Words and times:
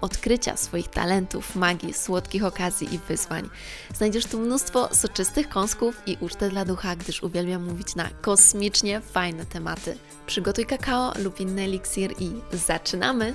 odkrycia 0.00 0.56
swoich 0.56 0.88
talentów, 0.88 1.56
magii, 1.56 1.92
słodkich 1.92 2.44
okazji 2.44 2.94
i 2.94 2.98
wyzwań. 2.98 3.50
Znajdziesz 3.94 4.26
tu 4.26 4.38
mnóstwo 4.38 4.94
soczystych 4.94 5.48
kąsków 5.48 6.02
i 6.06 6.16
ucztę 6.20 6.48
dla 6.48 6.64
ducha, 6.64 6.96
gdyż 6.96 7.22
uwielbiam 7.22 7.64
mówić 7.64 7.94
na 7.94 8.08
kosmicznie 8.20 9.00
fajne 9.00 9.46
tematy. 9.46 9.98
Przygotuj 10.26 10.66
kakao 10.66 11.12
lub 11.18 11.40
inny 11.40 11.62
eliksir 11.62 12.14
i 12.18 12.30
zaczynamy! 12.52 13.34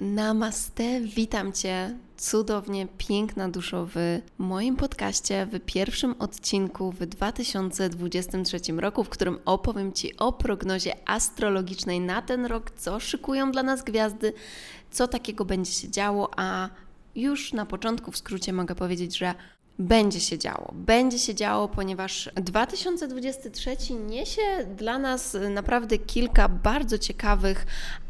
Namaste, 0.00 1.00
witam 1.00 1.52
Cię 1.52 2.07
cudownie, 2.18 2.86
piękna 2.98 3.48
duszo 3.48 3.86
w 3.94 4.20
moim 4.38 4.76
podcaście, 4.76 5.46
w 5.46 5.60
pierwszym 5.60 6.14
odcinku 6.18 6.92
w 6.92 7.06
2023 7.06 8.72
roku, 8.72 9.04
w 9.04 9.08
którym 9.08 9.38
opowiem 9.44 9.92
Ci 9.92 10.16
o 10.16 10.32
prognozie 10.32 10.94
astrologicznej 11.06 12.00
na 12.00 12.22
ten 12.22 12.46
rok, 12.46 12.70
co 12.70 13.00
szykują 13.00 13.52
dla 13.52 13.62
nas 13.62 13.82
gwiazdy, 13.82 14.32
co 14.90 15.08
takiego 15.08 15.44
będzie 15.44 15.72
się 15.72 15.90
działo, 15.90 16.30
a 16.36 16.68
już 17.14 17.52
na 17.52 17.66
początku 17.66 18.12
w 18.12 18.18
skrócie 18.18 18.52
mogę 18.52 18.74
powiedzieć, 18.74 19.18
że 19.18 19.34
będzie 19.78 20.20
się 20.20 20.38
działo. 20.38 20.70
Będzie 20.74 21.18
się 21.18 21.34
działo, 21.34 21.68
ponieważ 21.68 22.30
2023 22.34 23.76
niesie 23.94 24.42
dla 24.76 24.98
nas 24.98 25.36
naprawdę 25.50 25.98
kilka 25.98 26.48
bardzo 26.48 26.98
ciekawych 26.98 27.66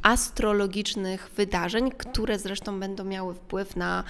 astrologicznych 0.09 1.31
wydarzeń, 1.37 1.91
które 1.91 2.39
zresztą 2.39 2.81
będą 2.81 3.05
miały 3.05 3.35
wpływ 3.35 3.77
na 3.77 4.05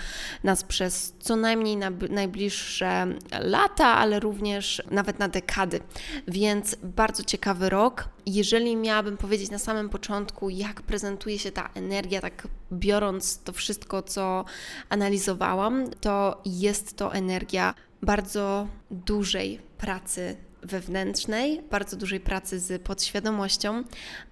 nas 0.45 0.65
przez 0.65 1.15
co 1.21 1.37
najmniej 1.37 1.77
na 1.77 1.91
najbliższe 2.11 3.07
lata, 3.41 3.87
ale 3.87 4.21
również 4.21 4.83
nawet 4.91 5.19
na 5.19 5.29
dekady. 5.29 5.81
Więc 6.29 6.77
bardzo 6.83 7.25
ciekawy 7.25 7.69
rok. 7.69 8.09
Jeżeli 8.27 8.77
miałabym 8.77 9.17
powiedzieć 9.17 9.51
na 9.51 9.59
samym 9.59 9.89
początku, 9.89 10.51
jak 10.51 10.83
prezentuje 10.83 11.39
się 11.39 11.53
ta 11.53 11.71
energia, 11.75 12.21
tak 12.21 12.49
biorąc 12.73 13.43
to 13.43 13.53
wszystko, 13.53 14.03
co 14.03 14.45
analizowałam, 14.89 15.91
to 16.01 16.43
jest 16.45 16.97
to 16.97 17.15
energia 17.15 17.75
bardzo 18.03 18.69
dużej 18.91 19.61
pracy 19.79 20.37
wewnętrznej, 20.69 21.63
bardzo 21.71 21.97
dużej 21.97 22.21
pracy 22.21 22.59
z 22.59 22.83
podświadomością, 22.83 23.85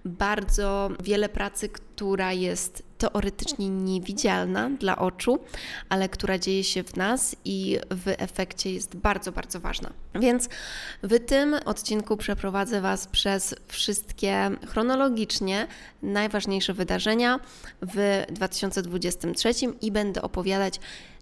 bardzo 0.05 0.89
wiele 1.03 1.29
pracy, 1.29 1.69
która 1.69 2.33
jest 2.33 2.83
teoretycznie 2.97 3.69
niewidzialna 3.69 4.69
dla 4.69 4.97
oczu, 4.97 5.39
ale 5.89 6.09
która 6.09 6.37
dzieje 6.37 6.63
się 6.63 6.83
w 6.83 6.95
nas 6.95 7.35
i 7.45 7.79
w 7.89 8.13
efekcie 8.17 8.73
jest 8.73 8.95
bardzo, 8.95 9.31
bardzo 9.31 9.59
ważna. 9.59 9.93
Więc 10.15 10.49
w 11.03 11.25
tym 11.25 11.55
odcinku 11.65 12.17
przeprowadzę 12.17 12.81
Was 12.81 13.07
przez 13.07 13.55
wszystkie 13.67 14.51
chronologicznie 14.67 15.67
najważniejsze 16.01 16.73
wydarzenia 16.73 17.39
w 17.81 18.23
2023 18.29 19.51
i 19.81 19.91
będę 19.91 20.21
opowiadać 20.21 20.79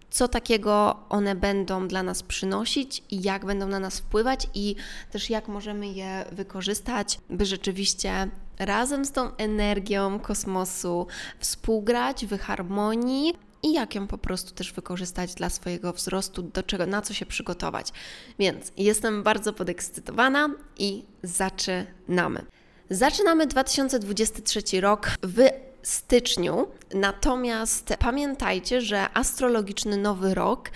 co 0.09 0.27
takiego 0.27 0.99
one 1.09 1.35
będą 1.35 1.87
dla 1.87 2.03
nas 2.03 2.23
przynosić 2.23 3.03
i 3.11 3.21
jak 3.21 3.45
będą 3.45 3.67
na 3.67 3.79
nas 3.79 3.99
wpływać, 3.99 4.47
i 4.53 4.75
też 5.11 5.29
jak 5.29 5.47
możemy 5.47 5.87
je 5.87 6.25
wykorzystać, 6.31 7.19
by 7.29 7.45
rzeczywiście 7.45 8.29
razem 8.59 9.05
z 9.05 9.11
tą 9.11 9.35
energią 9.35 10.19
kosmosu 10.19 11.07
współgrać 11.39 12.25
w 12.25 12.39
harmonii 12.39 13.33
i 13.63 13.73
jak 13.73 13.95
ją 13.95 14.07
po 14.07 14.17
prostu 14.17 14.53
też 14.53 14.73
wykorzystać 14.73 15.33
dla 15.33 15.49
swojego 15.49 15.93
wzrostu, 15.93 16.41
do 16.41 16.63
czego, 16.63 16.85
na 16.85 17.01
co 17.01 17.13
się 17.13 17.25
przygotować. 17.25 17.91
Więc 18.39 18.71
jestem 18.77 19.23
bardzo 19.23 19.53
podekscytowana 19.53 20.49
i 20.77 21.03
zaczynamy. 21.23 22.45
Zaczynamy 22.89 23.47
2023 23.47 24.81
rok 24.81 25.09
w 25.23 25.49
styczniu. 25.87 26.67
Natomiast 26.93 27.93
pamiętajcie, 27.99 28.81
że 28.81 29.07
astrologiczny 29.13 29.97
nowy 29.97 30.33
rok 30.33 30.69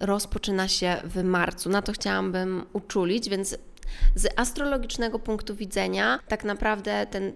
rozpoczyna 0.00 0.68
się 0.68 0.96
w 1.04 1.22
marcu. 1.22 1.70
Na 1.70 1.82
to 1.82 1.92
chciałabym 1.92 2.64
uczulić, 2.72 3.28
więc 3.28 3.58
z 4.14 4.26
astrologicznego 4.36 5.18
punktu 5.18 5.56
widzenia, 5.56 6.18
tak 6.28 6.44
naprawdę 6.44 7.06
ten 7.10 7.32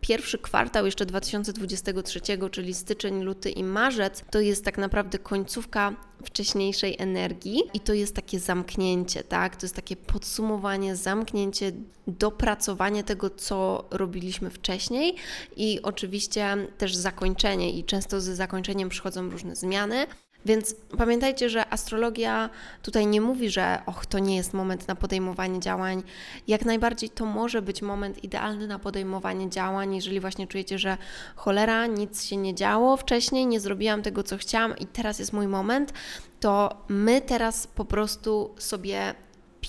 pierwszy 0.00 0.38
kwartał 0.38 0.86
jeszcze 0.86 1.06
2023, 1.06 2.20
czyli 2.50 2.74
styczeń, 2.74 3.22
luty 3.22 3.50
i 3.50 3.64
marzec, 3.64 4.24
to 4.30 4.40
jest 4.40 4.64
tak 4.64 4.78
naprawdę 4.78 5.18
końcówka 5.18 5.96
wcześniejszej 6.24 6.96
energii 6.98 7.62
i 7.74 7.80
to 7.80 7.92
jest 7.92 8.16
takie 8.16 8.40
zamknięcie, 8.40 9.24
tak? 9.24 9.56
To 9.56 9.66
jest 9.66 9.76
takie 9.76 9.96
podsumowanie, 9.96 10.96
zamknięcie, 10.96 11.72
dopracowanie 12.06 13.04
tego, 13.04 13.30
co 13.30 13.84
robiliśmy 13.90 14.50
wcześniej 14.50 15.16
i 15.56 15.82
oczywiście 15.82 16.56
też 16.78 16.96
zakończenie 16.96 17.70
i 17.70 17.84
często 17.84 18.20
ze 18.20 18.36
zakończeniem 18.36 18.88
przychodzą 18.88 19.30
różne 19.30 19.56
zmiany. 19.56 20.06
Więc 20.44 20.74
pamiętajcie, 20.98 21.48
że 21.50 21.72
astrologia 21.72 22.50
tutaj 22.82 23.06
nie 23.06 23.20
mówi, 23.20 23.50
że 23.50 23.78
och, 23.86 24.06
to 24.06 24.18
nie 24.18 24.36
jest 24.36 24.54
moment 24.54 24.88
na 24.88 24.94
podejmowanie 24.94 25.60
działań. 25.60 26.02
Jak 26.48 26.64
najbardziej 26.64 27.10
to 27.10 27.24
może 27.24 27.62
być 27.62 27.82
moment 27.82 28.24
idealny 28.24 28.66
na 28.66 28.78
podejmowanie 28.78 29.50
działań, 29.50 29.94
jeżeli 29.94 30.20
właśnie 30.20 30.46
czujecie, 30.46 30.78
że 30.78 30.96
cholera, 31.36 31.86
nic 31.86 32.24
się 32.24 32.36
nie 32.36 32.54
działo 32.54 32.96
wcześniej, 32.96 33.46
nie 33.46 33.60
zrobiłam 33.60 34.02
tego, 34.02 34.22
co 34.22 34.36
chciałam 34.36 34.78
i 34.78 34.86
teraz 34.86 35.18
jest 35.18 35.32
mój 35.32 35.46
moment, 35.46 35.92
to 36.40 36.84
my 36.88 37.20
teraz 37.20 37.66
po 37.66 37.84
prostu 37.84 38.54
sobie 38.58 39.14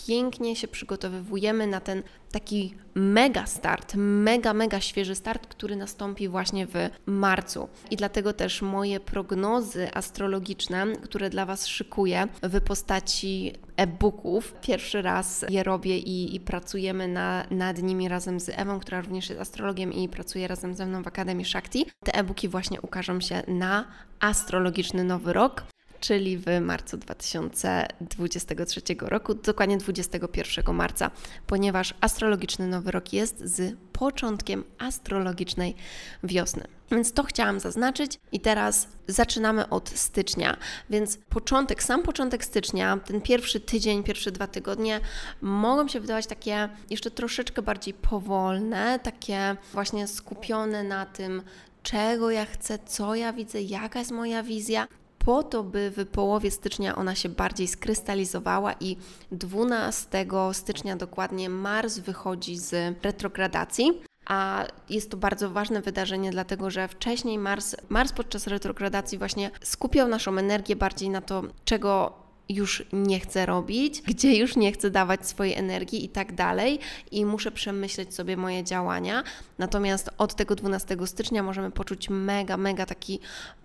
pięknie 0.07 0.55
się 0.55 0.67
przygotowujemy 0.67 1.67
na 1.67 1.79
ten 1.79 2.03
taki 2.31 2.75
mega 2.95 3.45
start, 3.45 3.95
mega, 3.95 4.53
mega 4.53 4.81
świeży 4.81 5.15
start, 5.15 5.47
który 5.47 5.75
nastąpi 5.75 6.27
właśnie 6.27 6.67
w 6.67 6.73
marcu. 7.05 7.69
I 7.91 7.95
dlatego 7.95 8.33
też 8.33 8.61
moje 8.61 8.99
prognozy 8.99 9.93
astrologiczne, 9.93 10.87
które 10.87 11.29
dla 11.29 11.45
Was 11.45 11.67
szykuję 11.67 12.27
w 12.43 12.61
postaci 12.61 13.53
e-booków, 13.77 14.53
pierwszy 14.61 15.01
raz 15.01 15.45
je 15.49 15.63
robię 15.63 15.97
i, 15.97 16.35
i 16.35 16.39
pracujemy 16.39 17.07
na, 17.07 17.45
nad 17.51 17.81
nimi 17.81 18.09
razem 18.09 18.39
z 18.39 18.49
Ewą, 18.49 18.79
która 18.79 19.01
również 19.01 19.29
jest 19.29 19.41
astrologiem 19.41 19.93
i 19.93 20.09
pracuje 20.09 20.47
razem 20.47 20.73
ze 20.73 20.85
mną 20.85 21.03
w 21.03 21.07
Akademii 21.07 21.45
Shakti. 21.45 21.85
Te 22.03 22.15
e-booki 22.15 22.47
właśnie 22.47 22.81
ukażą 22.81 23.21
się 23.21 23.43
na 23.47 23.85
astrologiczny 24.19 25.03
nowy 25.03 25.33
rok 25.33 25.63
czyli 26.01 26.37
w 26.37 26.45
marcu 26.61 26.97
2023 26.97 28.81
roku, 29.01 29.33
dokładnie 29.33 29.77
21 29.77 30.75
marca, 30.75 31.11
ponieważ 31.47 31.93
astrologiczny 32.01 32.67
Nowy 32.67 32.91
Rok 32.91 33.13
jest 33.13 33.39
z 33.39 33.75
początkiem 33.93 34.63
astrologicznej 34.77 35.75
wiosny. 36.23 36.63
Więc 36.91 37.13
to 37.13 37.23
chciałam 37.23 37.59
zaznaczyć 37.59 38.19
i 38.31 38.39
teraz 38.39 38.87
zaczynamy 39.07 39.69
od 39.69 39.89
stycznia. 39.89 40.57
Więc 40.89 41.17
początek, 41.17 41.83
sam 41.83 42.03
początek 42.03 42.45
stycznia, 42.45 42.97
ten 42.97 43.21
pierwszy 43.21 43.59
tydzień, 43.59 44.03
pierwsze 44.03 44.31
dwa 44.31 44.47
tygodnie 44.47 44.99
mogą 45.41 45.87
się 45.87 45.99
wydawać 45.99 46.27
takie 46.27 46.69
jeszcze 46.89 47.11
troszeczkę 47.11 47.61
bardziej 47.61 47.93
powolne, 47.93 48.99
takie 48.99 49.55
właśnie 49.73 50.07
skupione 50.07 50.83
na 50.83 51.05
tym, 51.05 51.41
czego 51.83 52.31
ja 52.31 52.45
chcę, 52.45 52.79
co 52.85 53.15
ja 53.15 53.33
widzę, 53.33 53.61
jaka 53.61 53.99
jest 53.99 54.11
moja 54.11 54.43
wizja, 54.43 54.87
po 55.25 55.43
to, 55.43 55.63
by 55.63 55.91
w 55.97 56.05
połowie 56.05 56.51
stycznia 56.51 56.95
ona 56.95 57.15
się 57.15 57.29
bardziej 57.29 57.67
skrystalizowała 57.67 58.73
i 58.79 58.97
12 59.31 60.25
stycznia 60.53 60.95
dokładnie 60.95 61.49
Mars 61.49 61.99
wychodzi 61.99 62.57
z 62.57 62.95
retrogradacji. 63.03 64.01
A 64.25 64.65
jest 64.89 65.11
to 65.11 65.17
bardzo 65.17 65.49
ważne 65.49 65.81
wydarzenie, 65.81 66.31
dlatego 66.31 66.69
że 66.69 66.87
wcześniej 66.87 67.37
Mars, 67.37 67.75
Mars 67.89 68.11
podczas 68.11 68.47
retrogradacji 68.47 69.17
właśnie 69.17 69.51
skupiał 69.61 70.07
naszą 70.07 70.37
energię 70.37 70.75
bardziej 70.75 71.09
na 71.09 71.21
to, 71.21 71.43
czego 71.65 72.20
już 72.49 72.83
nie 72.93 73.19
chcę 73.19 73.45
robić, 73.45 74.01
gdzie 74.01 74.35
już 74.35 74.55
nie 74.55 74.71
chcę 74.71 74.89
dawać 74.89 75.27
swojej 75.27 75.55
energii 75.55 76.05
i 76.05 76.09
tak 76.09 76.35
dalej, 76.35 76.79
i 77.11 77.25
muszę 77.25 77.51
przemyśleć 77.51 78.15
sobie 78.15 78.37
moje 78.37 78.63
działania. 78.63 79.23
Natomiast 79.57 80.09
od 80.17 80.35
tego 80.35 80.55
12 80.55 80.97
stycznia 81.05 81.43
możemy 81.43 81.71
poczuć 81.71 82.09
mega, 82.09 82.57
mega 82.57 82.85
taki 82.85 83.19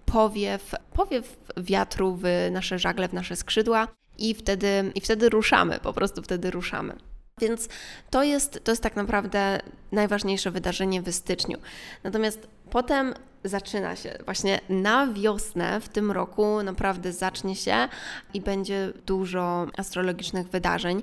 powiew, 0.06 0.74
powiew 0.92 1.36
wiatru 1.56 2.18
w 2.22 2.48
nasze 2.50 2.78
żagle, 2.78 3.08
w 3.08 3.12
nasze 3.12 3.36
skrzydła 3.36 3.88
i 4.18 4.34
wtedy, 4.34 4.92
i 4.94 5.00
wtedy 5.00 5.28
ruszamy, 5.28 5.78
po 5.82 5.92
prostu 5.92 6.22
wtedy 6.22 6.50
ruszamy. 6.50 6.96
Więc 7.40 7.68
to 8.10 8.22
jest, 8.22 8.64
to 8.64 8.72
jest 8.72 8.82
tak 8.82 8.96
naprawdę 8.96 9.60
najważniejsze 9.92 10.50
wydarzenie 10.50 11.02
w 11.02 11.12
styczniu. 11.12 11.58
Natomiast 12.04 12.48
potem 12.70 13.14
zaczyna 13.48 13.96
się. 13.96 14.18
Właśnie 14.24 14.60
na 14.68 15.06
wiosnę 15.06 15.80
w 15.80 15.88
tym 15.88 16.10
roku 16.10 16.62
naprawdę 16.62 17.12
zacznie 17.12 17.56
się 17.56 17.88
i 18.34 18.40
będzie 18.40 18.92
dużo 19.06 19.66
astrologicznych 19.76 20.48
wydarzeń. 20.48 21.02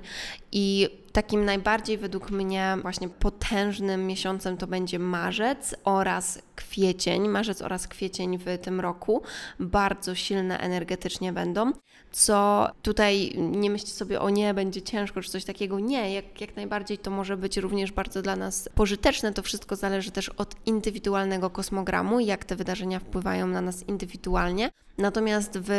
I 0.52 0.88
takim 1.12 1.44
najbardziej 1.44 1.98
według 1.98 2.30
mnie 2.30 2.76
właśnie 2.82 3.08
potężnym 3.08 4.06
miesiącem 4.06 4.56
to 4.56 4.66
będzie 4.66 4.98
marzec 4.98 5.74
oraz 5.84 6.42
kwiecień. 6.56 7.28
Marzec 7.28 7.62
oraz 7.62 7.88
kwiecień 7.88 8.38
w 8.38 8.58
tym 8.58 8.80
roku 8.80 9.22
bardzo 9.60 10.14
silne 10.14 10.58
energetycznie 10.58 11.32
będą, 11.32 11.72
co 12.12 12.68
tutaj 12.82 13.32
nie 13.36 13.70
myślcie 13.70 13.92
sobie 13.92 14.20
o 14.20 14.30
nie, 14.30 14.54
będzie 14.54 14.82
ciężko 14.82 15.22
czy 15.22 15.30
coś 15.30 15.44
takiego. 15.44 15.80
Nie, 15.80 16.14
jak, 16.14 16.40
jak 16.40 16.56
najbardziej 16.56 16.98
to 16.98 17.10
może 17.10 17.36
być 17.36 17.56
również 17.56 17.92
bardzo 17.92 18.22
dla 18.22 18.36
nas 18.36 18.68
pożyteczne. 18.74 19.32
To 19.32 19.42
wszystko 19.42 19.76
zależy 19.76 20.10
też 20.10 20.28
od 20.28 20.54
indywidualnego 20.66 21.50
kosmogramu, 21.50 22.20
jak 22.34 22.44
te 22.44 22.56
wydarzenia 22.56 22.98
wpływają 22.98 23.46
na 23.46 23.60
nas 23.60 23.88
indywidualnie. 23.88 24.70
Natomiast 24.98 25.58
w 25.58 25.70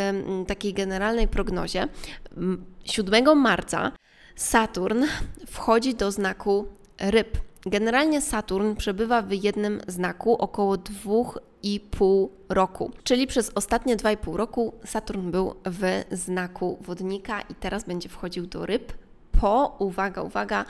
takiej 0.48 0.74
generalnej 0.74 1.28
prognozie 1.28 1.88
7 2.84 3.38
marca 3.38 3.92
Saturn 4.36 5.04
wchodzi 5.48 5.96
do 5.96 6.12
znaku 6.12 6.68
ryb. 7.00 7.38
Generalnie 7.66 8.22
Saturn 8.22 8.76
przebywa 8.76 9.22
w 9.22 9.32
jednym 9.32 9.82
znaku 9.88 10.34
około 10.34 10.76
2,5 10.76 12.28
roku. 12.50 12.92
Czyli 13.04 13.28
przez 13.28 13.52
ostatnie 13.56 13.98
2,5 13.98 14.36
roku 14.36 14.74
Saturn 14.86 15.32
był 15.32 15.56
w 15.66 16.04
znaku 16.12 16.78
wodnika 16.82 17.42
i 17.42 17.56
teraz 17.56 17.84
będzie 17.84 18.10
wchodził 18.10 18.48
do 18.48 18.66
ryb 18.66 18.94
po, 19.42 19.76
uwaga, 19.80 20.22
uwaga, 20.22 20.66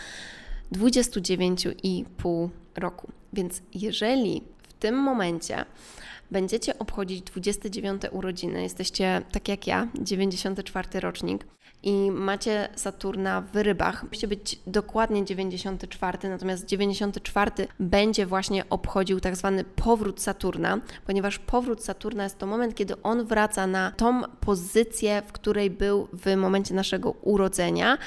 29,5 0.72 2.50
roku. 2.76 3.12
Więc 3.34 3.62
jeżeli 3.74 4.55
tym 4.86 4.96
momencie 4.96 5.66
będziecie 6.32 6.80
obchodzić 6.80 7.22
29 7.22 8.02
urodziny, 8.12 8.64
jesteście 8.64 9.22
tak 9.32 9.48
jak 9.48 9.68
ja, 9.68 9.88
94 9.96 11.00
rocznik, 11.00 11.46
i 11.84 12.12
macie 12.12 12.70
Saturna 12.76 13.42
w 13.42 13.56
rybach. 13.56 14.04
Musi 14.12 14.28
być 14.28 14.60
dokładnie 14.68 15.26
94, 15.26 16.30
natomiast 16.30 16.66
94 16.66 17.52
będzie 17.80 18.26
właśnie 18.26 18.70
obchodził 18.70 19.20
tak 19.20 19.36
zwany 19.36 19.64
powrót 19.64 20.22
Saturna, 20.22 20.80
ponieważ 21.06 21.40
powrót 21.40 21.84
Saturna 21.84 22.24
jest 22.24 22.38
to 22.38 22.46
moment, 22.46 22.76
kiedy 22.76 23.02
on 23.02 23.26
wraca 23.26 23.68
na 23.68 23.92
tą 23.92 24.22
pozycję, 24.40 25.22
w 25.28 25.32
której 25.32 25.70
był 25.70 26.08
w 26.14 26.36
momencie 26.36 26.74
naszego 26.74 27.12
urodzenia, 27.12 27.98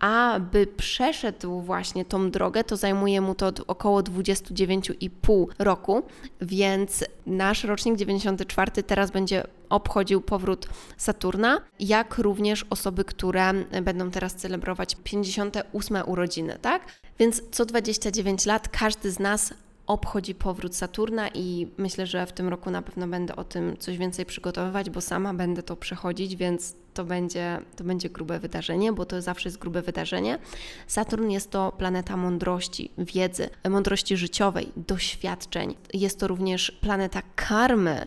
aby 0.00 0.66
przeszedł 0.66 1.60
właśnie 1.60 2.04
tą 2.04 2.30
drogę, 2.30 2.64
to 2.64 2.76
zajmuje 2.76 3.20
mu 3.20 3.34
to 3.34 3.52
około 3.66 4.00
29,5 4.00 5.46
roku, 5.58 6.02
więc 6.40 7.04
nasz 7.26 7.64
rocznik 7.64 7.96
94 7.96 8.82
teraz 8.82 9.10
będzie 9.10 9.44
obchodził 9.68 10.20
powrót 10.20 10.68
Saturna, 10.96 11.60
jak 11.80 12.18
również 12.18 12.66
osoby, 12.70 13.04
które 13.04 13.52
będą 13.82 14.10
teraz 14.10 14.34
celebrować 14.34 14.96
58 15.04 15.96
urodziny, 16.06 16.58
tak? 16.62 16.82
Więc 17.18 17.42
co 17.50 17.64
29 17.64 18.46
lat 18.46 18.68
każdy 18.68 19.10
z 19.10 19.18
nas 19.18 19.54
obchodzi 19.86 20.34
powrót 20.34 20.76
Saturna 20.76 21.28
i 21.28 21.66
myślę, 21.76 22.06
że 22.06 22.26
w 22.26 22.32
tym 22.32 22.48
roku 22.48 22.70
na 22.70 22.82
pewno 22.82 23.08
będę 23.08 23.36
o 23.36 23.44
tym 23.44 23.76
coś 23.78 23.98
więcej 23.98 24.26
przygotowywać, 24.26 24.90
bo 24.90 25.00
sama 25.00 25.34
będę 25.34 25.62
to 25.62 25.76
przechodzić, 25.76 26.36
więc 26.36 26.74
to 26.94 27.04
będzie, 27.04 27.60
to 27.76 27.84
będzie 27.84 28.10
grube 28.10 28.38
wydarzenie, 28.38 28.92
bo 28.92 29.06
to 29.06 29.22
zawsze 29.22 29.48
jest 29.48 29.58
grube 29.58 29.82
wydarzenie. 29.82 30.38
Saturn 30.86 31.30
jest 31.30 31.50
to 31.50 31.72
planeta 31.72 32.16
mądrości, 32.16 32.90
wiedzy, 32.98 33.50
mądrości 33.68 34.16
życiowej, 34.16 34.72
doświadczeń. 34.76 35.74
Jest 35.94 36.20
to 36.20 36.28
również 36.28 36.70
planeta 36.70 37.22
karmy, 37.36 38.06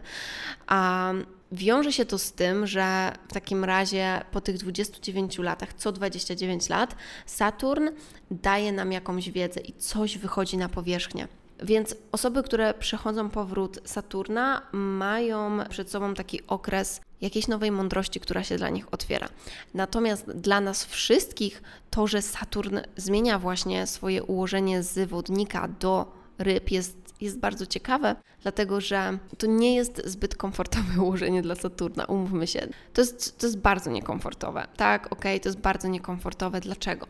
a 0.68 1.14
Wiąże 1.52 1.92
się 1.92 2.06
to 2.06 2.18
z 2.18 2.34
tym, 2.34 2.68
że 2.68 3.12
w 3.28 3.34
takim 3.34 3.64
razie 3.64 4.22
po 4.32 4.42
tych 4.42 4.58
29 4.58 5.38
latach, 5.38 5.74
co 5.74 5.92
29 5.92 6.70
lat, 6.70 6.96
Saturn 7.26 7.90
daje 8.32 8.72
nam 8.72 8.92
jakąś 8.92 9.30
wiedzę 9.30 9.60
i 9.60 9.74
coś 9.74 10.18
wychodzi 10.18 10.58
na 10.58 10.70
powierzchnię. 10.70 11.28
Więc 11.64 11.96
osoby, 12.12 12.44
które 12.44 12.74
przechodzą 12.74 13.30
powrót 13.30 13.80
Saturna, 13.86 14.62
mają 14.72 15.58
przed 15.70 15.92
sobą 15.92 16.14
taki 16.14 16.48
okres 16.48 17.02
jakiejś 17.22 17.48
nowej 17.48 17.72
mądrości, 17.72 18.20
która 18.20 18.44
się 18.44 18.58
dla 18.58 18.70
nich 18.70 18.94
otwiera. 18.94 19.30
Natomiast 19.74 20.32
dla 20.32 20.62
nas 20.62 20.86
wszystkich 20.86 21.64
to, 21.90 22.08
że 22.08 22.22
Saturn 22.22 22.78
zmienia 22.98 23.40
właśnie 23.40 23.88
swoje 23.88 24.24
ułożenie 24.24 24.84
z 24.84 25.10
wodnika 25.10 25.68
do 25.68 26.12
ryb 26.38 26.72
jest, 26.72 26.98
jest 27.22 27.40
bardzo 27.40 27.66
ciekawe, 27.66 28.16
dlatego 28.42 28.82
że 28.82 29.18
to 29.38 29.48
nie 29.48 29.76
jest 29.76 30.02
zbyt 30.06 30.36
komfortowe 30.36 31.02
ułożenie 31.04 31.42
dla 31.42 31.56
Saturna, 31.56 32.06
umówmy 32.06 32.48
się. 32.48 32.68
To 32.94 33.02
jest, 33.02 33.40
to 33.40 33.46
jest 33.46 33.60
bardzo 33.60 33.92
niekomfortowe. 33.92 34.68
Tak, 34.78 35.06
okej, 35.06 35.18
okay, 35.18 35.40
to 35.40 35.50
jest 35.50 35.60
bardzo 35.60 35.88
niekomfortowe. 35.88 36.62
Dlaczego? 36.62 37.08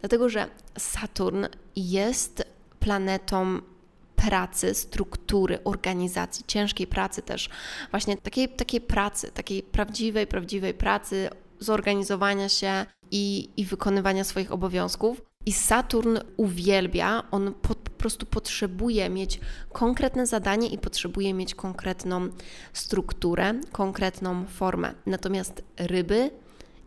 Dlatego, 0.00 0.28
że 0.28 0.46
Saturn 0.78 1.46
jest 1.76 2.44
planetą 2.80 3.60
pracy, 4.16 4.74
struktury, 4.74 5.64
organizacji, 5.64 6.44
ciężkiej 6.46 6.86
pracy 6.86 7.22
też, 7.22 7.50
właśnie 7.90 8.16
takiej, 8.16 8.48
takiej 8.48 8.80
pracy, 8.80 9.30
takiej 9.34 9.62
prawdziwej, 9.62 10.26
prawdziwej 10.26 10.74
pracy, 10.74 11.30
zorganizowania 11.58 12.48
się 12.48 12.86
i, 13.10 13.50
i 13.56 13.64
wykonywania 13.64 14.24
swoich 14.24 14.52
obowiązków. 14.52 15.22
I 15.46 15.52
Saturn 15.52 16.18
uwielbia, 16.36 17.22
on 17.30 17.54
po, 17.54 17.74
po 17.74 17.90
prostu 17.90 18.26
potrzebuje 18.26 19.10
mieć 19.10 19.40
konkretne 19.72 20.26
zadanie 20.26 20.68
i 20.68 20.78
potrzebuje 20.78 21.34
mieć 21.34 21.54
konkretną 21.54 22.28
strukturę, 22.72 23.54
konkretną 23.72 24.46
formę. 24.46 24.94
Natomiast 25.06 25.62
ryby 25.78 26.30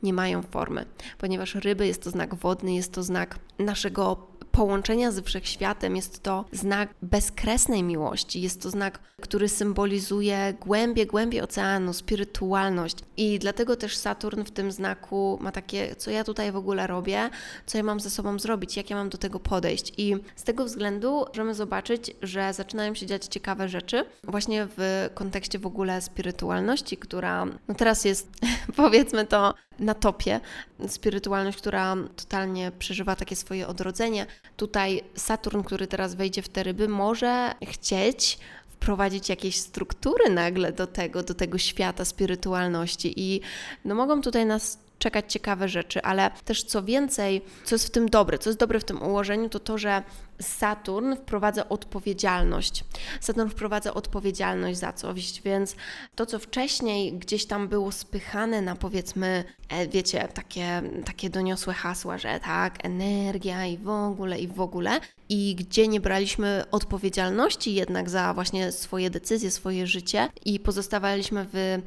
nie 0.03 0.13
mają 0.13 0.41
formy, 0.41 0.85
ponieważ 1.17 1.55
ryby 1.55 1.87
jest 1.87 2.03
to 2.03 2.09
znak 2.09 2.35
wodny, 2.35 2.75
jest 2.75 2.93
to 2.93 3.03
znak 3.03 3.39
naszego 3.59 4.27
połączenia 4.55 5.11
z 5.11 5.25
wszechświatem, 5.25 5.95
jest 5.95 6.23
to 6.23 6.45
znak 6.51 6.89
bezkresnej 7.01 7.83
miłości, 7.83 8.41
jest 8.41 8.61
to 8.61 8.69
znak, 8.69 8.99
który 9.21 9.49
symbolizuje 9.49 10.53
głębie, 10.61 11.05
głębie 11.05 11.43
oceanu, 11.43 11.93
spirytualność. 11.93 12.97
I 13.17 13.39
dlatego 13.39 13.75
też 13.75 13.97
Saturn 13.97 14.43
w 14.43 14.51
tym 14.51 14.71
znaku 14.71 15.37
ma 15.41 15.51
takie, 15.51 15.95
co 15.95 16.11
ja 16.11 16.23
tutaj 16.23 16.51
w 16.51 16.55
ogóle 16.55 16.87
robię, 16.87 17.29
co 17.65 17.77
ja 17.77 17.83
mam 17.83 17.99
ze 17.99 18.09
sobą 18.09 18.39
zrobić, 18.39 18.77
jak 18.77 18.89
ja 18.89 18.95
mam 18.95 19.09
do 19.09 19.17
tego 19.17 19.39
podejść. 19.39 19.93
I 19.97 20.15
z 20.35 20.43
tego 20.43 20.65
względu 20.65 21.25
możemy 21.27 21.55
zobaczyć, 21.55 22.15
że 22.21 22.53
zaczynają 22.53 22.95
się 22.95 23.05
dziać 23.05 23.25
ciekawe 23.25 23.69
rzeczy, 23.69 24.05
właśnie 24.23 24.67
w 24.77 25.09
kontekście 25.13 25.59
w 25.59 25.65
ogóle 25.65 26.01
spirytualności, 26.01 26.97
która 26.97 27.45
no 27.45 27.75
teraz 27.77 28.05
jest, 28.05 28.29
powiedzmy 28.75 29.25
to, 29.25 29.53
na 29.79 29.93
topie. 29.93 30.39
Spirytualność, 30.87 31.57
która 31.57 31.95
totalnie 32.15 32.71
przeżywa 32.79 33.15
takie 33.15 33.35
swoje 33.35 33.67
odrodzenie. 33.67 34.25
Tutaj 34.57 35.03
Saturn, 35.15 35.61
który 35.63 35.87
teraz 35.87 36.15
wejdzie 36.15 36.41
w 36.41 36.49
te 36.49 36.63
ryby, 36.63 36.87
może 36.87 37.55
chcieć 37.67 38.39
wprowadzić 38.69 39.29
jakieś 39.29 39.59
struktury 39.59 40.29
nagle 40.29 40.71
do 40.71 40.87
tego, 40.87 41.23
do 41.23 41.33
tego 41.33 41.57
świata 41.57 42.05
spirytualności 42.05 43.13
i 43.17 43.41
no 43.85 43.95
mogą 43.95 44.21
tutaj 44.21 44.45
nas 44.45 44.84
czekać 44.99 45.33
ciekawe 45.33 45.69
rzeczy, 45.69 46.01
ale 46.01 46.31
też 46.45 46.63
co 46.63 46.83
więcej, 46.83 47.41
co 47.63 47.75
jest 47.75 47.87
w 47.87 47.91
tym 47.91 48.09
dobre, 48.09 48.37
co 48.37 48.49
jest 48.49 48.59
dobre 48.59 48.79
w 48.79 48.83
tym 48.83 49.01
ułożeniu, 49.01 49.49
to 49.49 49.59
to, 49.59 49.77
że 49.77 50.03
Saturn 50.41 51.15
wprowadza 51.15 51.69
odpowiedzialność. 51.69 52.83
Saturn 53.21 53.49
wprowadza 53.49 53.93
odpowiedzialność 53.93 54.79
za 54.79 54.93
coś, 54.93 55.41
więc 55.41 55.75
to, 56.15 56.25
co 56.25 56.39
wcześniej 56.39 57.13
gdzieś 57.13 57.45
tam 57.45 57.67
było 57.67 57.91
spychane 57.91 58.61
na 58.61 58.75
powiedzmy, 58.75 59.43
e, 59.69 59.87
wiecie, 59.87 60.27
takie, 60.33 60.81
takie 61.05 61.29
doniosłe 61.29 61.73
hasła, 61.73 62.17
że 62.17 62.39
tak, 62.39 62.85
energia 62.85 63.65
i 63.65 63.77
w 63.77 63.89
ogóle, 63.89 64.39
i 64.39 64.47
w 64.47 64.61
ogóle, 64.61 64.99
i 65.29 65.55
gdzie 65.55 65.87
nie 65.87 65.99
braliśmy 65.99 66.63
odpowiedzialności 66.71 67.73
jednak 67.73 68.09
za 68.09 68.33
właśnie 68.33 68.71
swoje 68.71 69.09
decyzje, 69.09 69.51
swoje 69.51 69.87
życie 69.87 70.29
i 70.45 70.59
pozostawaliśmy 70.59 71.45
w, 71.53 71.81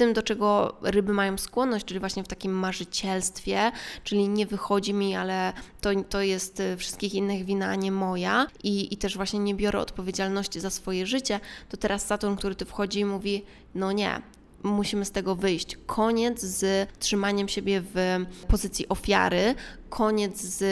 tym, 0.00 0.12
do 0.12 0.22
czego 0.22 0.76
ryby 0.82 1.12
mają 1.12 1.38
skłonność, 1.38 1.84
czyli 1.84 2.00
właśnie 2.00 2.24
w 2.24 2.28
takim 2.28 2.52
marzycielstwie, 2.52 3.72
czyli 4.04 4.28
nie 4.28 4.46
wychodzi 4.46 4.94
mi, 4.94 5.16
ale 5.16 5.52
to, 5.80 5.90
to 6.08 6.22
jest 6.22 6.60
y, 6.60 6.76
wszystkich 6.76 7.14
innych 7.14 7.44
wina, 7.44 7.74
nie 7.74 7.92
moja. 7.92 8.46
I, 8.62 8.94
i 8.94 8.96
też 8.96 9.16
właśnie 9.16 9.38
nie 9.38 9.54
biorę 9.54 9.78
odpowiedzialności 9.78 10.60
za 10.60 10.70
swoje 10.70 11.06
życie, 11.06 11.40
to 11.68 11.76
teraz 11.76 12.06
Saturn, 12.06 12.36
który 12.36 12.54
tu 12.54 12.64
wchodzi 12.64 13.00
i 13.00 13.04
mówi, 13.04 13.44
no 13.74 13.92
nie, 13.92 14.22
musimy 14.62 15.04
z 15.04 15.10
tego 15.10 15.36
wyjść. 15.36 15.78
Koniec 15.86 16.40
z 16.40 16.88
trzymaniem 16.98 17.48
siebie 17.48 17.82
w 17.94 18.24
pozycji 18.48 18.88
ofiary, 18.88 19.54
koniec 19.88 20.40
z 20.40 20.62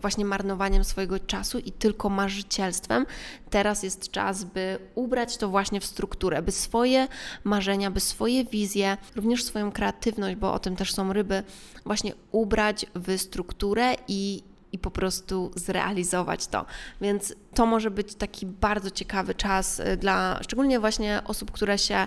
właśnie 0.00 0.24
marnowaniem 0.24 0.84
swojego 0.84 1.18
czasu 1.18 1.58
i 1.58 1.72
tylko 1.72 2.08
marzycielstwem. 2.08 3.06
Teraz 3.50 3.82
jest 3.82 4.10
czas, 4.10 4.44
by 4.44 4.78
ubrać 4.94 5.36
to 5.36 5.48
właśnie 5.48 5.80
w 5.80 5.84
strukturę, 5.84 6.42
by 6.42 6.52
swoje 6.52 7.08
marzenia, 7.44 7.90
by 7.90 8.00
swoje 8.00 8.44
wizje, 8.44 8.96
również 9.16 9.44
swoją 9.44 9.72
kreatywność, 9.72 10.36
bo 10.36 10.52
o 10.52 10.58
tym 10.58 10.76
też 10.76 10.94
są 10.94 11.12
ryby, 11.12 11.42
właśnie 11.84 12.12
ubrać 12.32 12.86
w 12.94 13.18
strukturę 13.18 13.94
i 14.08 14.42
i 14.72 14.78
po 14.78 14.90
prostu 14.90 15.50
zrealizować 15.54 16.46
to. 16.46 16.66
Więc 17.00 17.34
to 17.54 17.66
może 17.66 17.90
być 17.90 18.14
taki 18.14 18.46
bardzo 18.46 18.90
ciekawy 18.90 19.34
czas 19.34 19.80
y, 19.80 19.96
dla 19.96 20.38
szczególnie 20.42 20.80
właśnie 20.80 21.20
osób, 21.24 21.50
które 21.50 21.78
się 21.78 22.06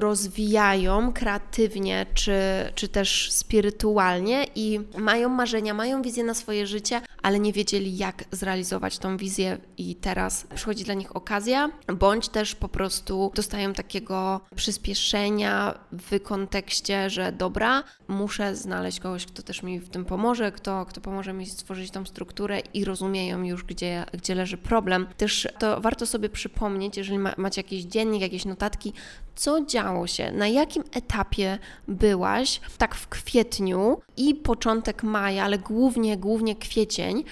rozwijają 0.00 1.12
kreatywnie 1.12 2.06
czy, 2.14 2.38
czy 2.74 2.88
też 2.88 3.32
spirytualnie 3.32 4.46
i 4.54 4.80
mają 4.98 5.28
marzenia, 5.28 5.74
mają 5.74 6.02
wizję 6.02 6.24
na 6.24 6.34
swoje 6.34 6.66
życie, 6.66 7.00
ale 7.22 7.40
nie 7.40 7.52
wiedzieli, 7.52 7.96
jak 7.96 8.24
zrealizować 8.30 8.98
tą 8.98 9.16
wizję, 9.16 9.58
i 9.78 9.94
teraz 9.94 10.46
przychodzi 10.54 10.84
dla 10.84 10.94
nich 10.94 11.16
okazja, 11.16 11.70
bądź 11.94 12.28
też 12.28 12.54
po 12.54 12.68
prostu 12.68 13.32
dostają 13.34 13.72
takiego 13.72 14.40
przyspieszenia 14.56 15.78
w 15.92 16.20
kontekście, 16.22 17.10
że 17.10 17.32
dobra, 17.32 17.82
muszę 18.08 18.56
znaleźć 18.56 19.00
kogoś, 19.00 19.26
kto 19.26 19.42
też 19.42 19.62
mi 19.62 19.80
w 19.80 19.88
tym 19.88 20.04
pomoże, 20.04 20.52
kto, 20.52 20.86
kto 20.86 21.00
pomoże 21.00 21.32
mi 21.32 21.46
stworzyć 21.46 21.90
tą 21.90 22.06
strukturę 22.06 22.60
i 22.74 22.84
rozumieją 22.84 23.42
już, 23.42 23.64
gdzie, 23.64 24.04
gdzie 24.12 24.34
leży 24.34 24.56
problem. 24.56 25.06
Też 25.16 25.48
to 25.58 25.80
warto 25.80 26.06
sobie 26.06 26.28
przypomnieć, 26.28 26.96
jeżeli 26.96 27.18
ma, 27.18 27.34
macie 27.36 27.60
jakiś 27.60 27.84
dziennik, 27.84 28.22
jakieś 28.22 28.44
notatki, 28.44 28.92
co 29.36 29.64
działo 29.64 30.06
się, 30.06 30.32
na 30.32 30.48
jakim 30.48 30.82
etapie 30.92 31.58
byłaś, 31.88 32.60
tak 32.78 32.94
w 32.94 33.08
kwietniu 33.08 34.00
i 34.16 34.34
początek 34.34 35.02
maja, 35.02 35.44
ale 35.44 35.58
głównie, 35.58 36.16
głównie 36.16 36.56
kwiecień, 36.56 37.24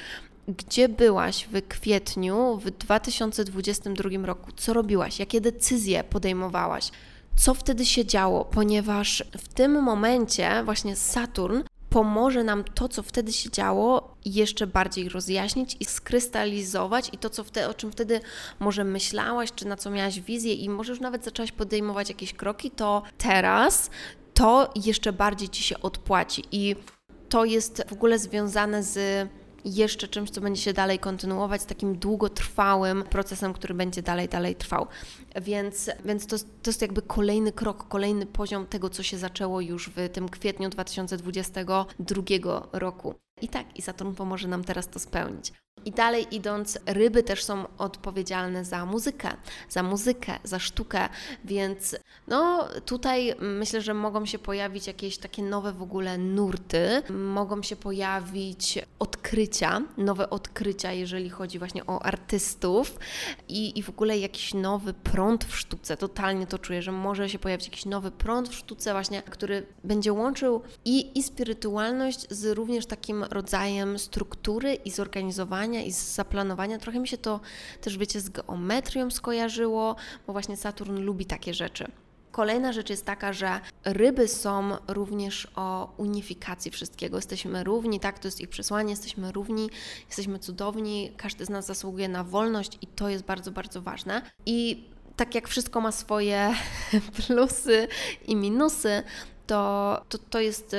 gdzie 0.49 0.89
byłaś 0.89 1.49
w 1.53 1.69
kwietniu 1.69 2.57
w 2.57 2.71
2022 2.71 4.27
roku? 4.27 4.53
Co 4.57 4.73
robiłaś? 4.73 5.19
Jakie 5.19 5.41
decyzje 5.41 6.05
podejmowałaś? 6.05 6.91
Co 7.37 7.55
wtedy 7.55 7.87
się 7.87 8.05
działo? 8.05 8.45
Ponieważ 8.45 9.25
w 9.39 9.49
tym 9.49 9.83
momencie 9.83 10.63
właśnie 10.65 10.97
Saturn 10.97 11.61
pomoże 11.95 12.45
nam 12.45 12.65
to, 12.65 12.89
co 12.89 13.03
wtedy 13.03 13.33
się 13.33 13.51
działo, 13.51 14.15
jeszcze 14.25 14.67
bardziej 14.67 15.09
rozjaśnić 15.09 15.77
i 15.81 15.85
skrystalizować 15.85 17.11
i 17.13 17.19
to, 17.19 17.31
co 17.31 17.45
wtedy, 17.45 17.69
o 17.69 17.75
czym 17.75 17.93
wtedy 17.93 18.21
może 18.61 18.85
myślałaś, 18.85 19.53
czy 19.53 19.67
na 19.67 19.77
co 19.77 19.91
miałaś 19.91 20.21
wizję 20.21 20.55
i 20.55 20.69
może 20.69 20.93
już 20.93 21.01
nawet 21.01 21.25
zaczęłaś 21.25 21.53
podejmować 21.53 22.09
jakieś 22.09 22.33
kroki, 22.33 22.71
to 22.71 23.03
teraz 23.19 23.91
to 24.35 24.73
jeszcze 24.85 25.13
bardziej 25.13 25.49
Ci 25.49 25.63
się 25.63 25.81
odpłaci. 25.81 26.45
I 26.53 26.77
to 27.29 27.45
jest 27.45 27.83
w 27.89 27.93
ogóle 27.93 28.19
związane 28.19 28.83
z 28.83 29.29
jeszcze 29.65 30.09
czymś, 30.09 30.31
co 30.31 30.41
będzie 30.41 30.63
się 30.63 30.73
dalej 30.73 30.99
kontynuować, 30.99 31.65
takim 31.65 31.99
długotrwałym 31.99 33.03
procesem, 33.03 33.53
który 33.53 33.75
będzie 33.75 34.03
dalej, 34.03 34.29
dalej 34.29 34.57
trwał. 34.57 34.87
Więc, 35.43 35.91
więc 36.05 36.27
to, 36.27 36.39
to 36.39 36.71
jest 36.71 36.83
jakby 36.83 37.03
kolejny 37.03 37.53
krok, 37.53 37.89
kolejny 37.89 38.27
poziom 38.27 38.67
tego, 38.67 38.91
co 38.91 39.03
się 39.03 39.19
zaczęło 39.19 39.61
już 39.61 39.91
w 39.97 40.09
tym 40.09 40.29
kwietniu 40.29 40.69
2022 40.69 42.69
roku. 42.73 43.15
I 43.41 43.49
tak, 43.49 43.79
i 43.79 43.83
Saturn 43.83 44.15
pomoże 44.15 44.49
nam 44.49 44.65
teraz 44.65 44.89
to 44.89 44.99
spełnić. 44.99 45.53
I 45.85 45.91
dalej 45.93 46.27
idąc, 46.31 46.79
ryby 46.87 47.23
też 47.23 47.45
są 47.45 47.65
odpowiedzialne 47.79 48.65
za 48.65 48.87
muzykę, 48.87 49.29
za 49.69 49.83
muzykę, 49.83 50.39
za 50.45 50.59
sztukę, 50.59 51.09
więc 51.45 51.97
no 52.29 52.69
tutaj 52.87 53.35
myślę, 53.41 53.81
że 53.81 53.95
mogą 53.95 54.27
się 54.27 54.39
pojawić 54.39 54.87
jakieś 54.87 55.19
takie 55.19 55.43
nowe 55.43 55.73
w 55.73 55.83
ogóle 55.83 56.19
nurty, 56.19 57.03
mogą 57.11 57.63
się 57.63 57.77
pojawić 57.77 58.79
odkrycia, 58.99 59.83
nowe 59.97 60.31
odkrycia, 60.31 60.93
jeżeli 60.93 61.31
chodzi 61.31 61.59
właśnie 61.59 61.87
o 61.87 62.03
artystów 62.03 62.99
i, 63.49 63.79
i 63.79 63.83
w 63.83 63.89
ogóle 63.89 64.19
jakiś 64.19 64.55
nowy 64.55 64.95
prąd 64.95 65.45
w 65.45 65.57
sztuce. 65.57 65.97
Totalnie 65.97 66.47
to 66.47 66.59
czuję, 66.59 66.83
że 66.83 66.93
może 66.93 67.29
się 67.29 67.39
pojawić 67.39 67.67
jakiś 67.67 67.85
nowy 67.85 68.11
prąd 68.11 68.49
w 68.49 68.55
sztuce 68.55 68.93
właśnie, 68.93 69.23
który 69.23 69.67
będzie 69.85 70.13
łączył 70.13 70.63
i, 70.85 71.19
i 71.19 71.23
spirytualność 71.23 72.27
z 72.31 72.45
również 72.57 72.87
takim 72.87 73.25
rodzajem 73.25 73.99
struktury 73.99 74.75
i 74.75 74.91
zorganizowania 74.91 75.74
i 75.83 75.93
z 75.93 76.15
zaplanowania. 76.15 76.79
Trochę 76.79 77.01
mi 77.01 77.09
się 77.09 77.19
to 77.19 77.41
też, 77.81 77.99
wiecie, 77.99 78.21
z 78.21 78.29
geometrią 78.29 79.11
skojarzyło, 79.11 79.97
bo 80.27 80.33
właśnie 80.33 80.57
Saturn 80.57 80.99
lubi 80.99 81.27
takie 81.27 81.55
rzeczy. 81.55 81.91
Kolejna 82.33 82.73
rzecz 82.73 82.91
jest 82.91 83.05
taka, 83.05 83.33
że 83.33 83.61
ryby 83.85 84.29
są 84.29 84.77
również 84.89 85.49
o 85.57 85.93
unifikacji 85.97 86.71
wszystkiego. 86.71 87.17
Jesteśmy 87.17 87.65
równi, 87.65 88.01
tak, 88.01 88.19
to 88.19 88.29
jest 88.29 88.41
ich 88.41 88.49
przesłanie, 88.49 88.91
jesteśmy 88.91 89.33
równi, 89.33 89.71
jesteśmy 90.07 90.39
cudowni, 90.39 91.13
każdy 91.17 91.45
z 91.45 91.49
nas 91.49 91.67
zasługuje 91.67 92.09
na 92.09 92.25
wolność 92.25 92.79
i 92.83 92.87
to 92.87 93.09
jest 93.09 93.25
bardzo, 93.25 93.51
bardzo 93.51 93.83
ważne. 93.83 94.23
I 94.47 94.85
tak 95.17 95.35
jak 95.35 95.49
wszystko 95.49 95.81
ma 95.81 95.93
swoje 95.93 96.55
plusy 97.27 97.89
i 98.27 98.37
minusy, 98.37 99.03
to 99.47 100.01
to, 100.09 100.19
to 100.19 100.41
jest 100.41 100.75
y, 100.75 100.77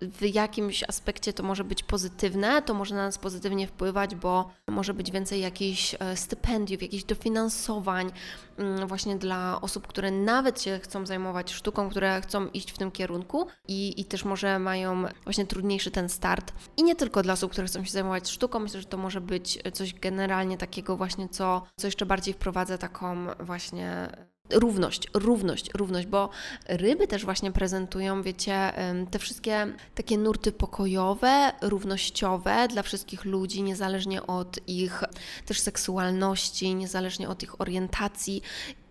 w 0.00 0.34
jakimś 0.34 0.84
aspekcie 0.88 1.32
to 1.32 1.42
może 1.42 1.64
być 1.64 1.82
pozytywne, 1.82 2.62
to 2.62 2.74
może 2.74 2.94
na 2.94 3.04
nas 3.04 3.18
pozytywnie 3.18 3.66
wpływać, 3.66 4.14
bo 4.14 4.50
może 4.68 4.94
być 4.94 5.10
więcej 5.10 5.40
jakichś 5.40 5.96
e, 5.98 6.16
stypendiów, 6.16 6.82
jakichś 6.82 7.04
dofinansowań 7.04 8.10
mm, 8.58 8.88
właśnie 8.88 9.16
dla 9.16 9.60
osób, 9.60 9.86
które 9.86 10.10
nawet 10.10 10.62
się 10.62 10.78
chcą 10.82 11.06
zajmować 11.06 11.52
sztuką, 11.52 11.90
które 11.90 12.20
chcą 12.20 12.46
iść 12.46 12.72
w 12.72 12.78
tym 12.78 12.90
kierunku 12.90 13.46
i, 13.68 14.00
i 14.00 14.04
też 14.04 14.24
może 14.24 14.58
mają 14.58 15.04
właśnie 15.24 15.46
trudniejszy 15.46 15.90
ten 15.90 16.08
start. 16.08 16.52
I 16.76 16.82
nie 16.82 16.96
tylko 16.96 17.22
dla 17.22 17.32
osób, 17.32 17.52
które 17.52 17.66
chcą 17.66 17.84
się 17.84 17.90
zajmować 17.90 18.30
sztuką, 18.30 18.58
myślę, 18.58 18.80
że 18.80 18.86
to 18.86 18.96
może 18.96 19.20
być 19.20 19.58
coś 19.72 19.94
generalnie 19.94 20.58
takiego 20.58 20.96
właśnie, 20.96 21.28
co, 21.28 21.62
co 21.76 21.86
jeszcze 21.86 22.06
bardziej 22.06 22.34
wprowadza 22.34 22.78
taką 22.78 23.26
właśnie 23.40 24.08
równość, 24.50 25.08
równość, 25.14 25.70
równość, 25.74 26.06
bo 26.06 26.30
ryby 26.68 27.06
też 27.06 27.24
właśnie 27.24 27.52
prezentują, 27.52 28.22
wiecie, 28.22 28.72
te 29.10 29.18
wszystkie 29.18 29.66
takie 29.94 30.18
nurty 30.18 30.52
pokojowe, 30.52 31.52
równościowe 31.62 32.68
dla 32.68 32.82
wszystkich 32.82 33.24
ludzi, 33.24 33.62
niezależnie 33.62 34.26
od 34.26 34.68
ich 34.68 35.04
też 35.46 35.60
seksualności, 35.60 36.74
niezależnie 36.74 37.28
od 37.28 37.42
ich 37.42 37.60
orientacji 37.60 38.42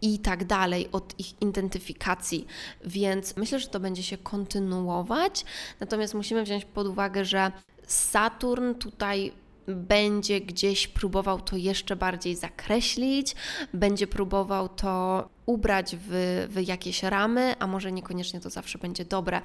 i 0.02 0.20
tak 0.20 0.46
dalej, 0.46 0.90
od 0.92 1.20
ich 1.20 1.42
identyfikacji. 1.42 2.48
Więc 2.86 3.38
myślę, 3.38 3.60
że 3.60 3.68
to 3.68 3.80
będzie 3.80 4.04
się 4.04 4.18
kontynuować. 4.18 5.46
Natomiast 5.80 6.14
musimy 6.14 6.44
wziąć 6.44 6.66
pod 6.66 6.88
uwagę, 6.88 7.26
że 7.26 7.52
Saturn 7.88 8.74
tutaj 8.74 9.32
będzie 9.68 10.42
gdzieś 10.42 10.88
próbował 10.88 11.42
to 11.42 11.56
jeszcze 11.56 11.96
bardziej 11.96 12.36
zakreślić, 12.36 13.36
będzie 13.74 14.08
próbował 14.08 14.70
to 14.70 15.30
ubrać 15.46 15.96
w, 16.00 16.48
w 16.50 16.68
jakieś 16.68 17.04
ramy, 17.04 17.56
a 17.60 17.68
może 17.68 17.92
niekoniecznie 17.92 18.40
to 18.40 18.50
zawsze 18.50 18.78
będzie 18.78 19.06
dobre. 19.06 19.42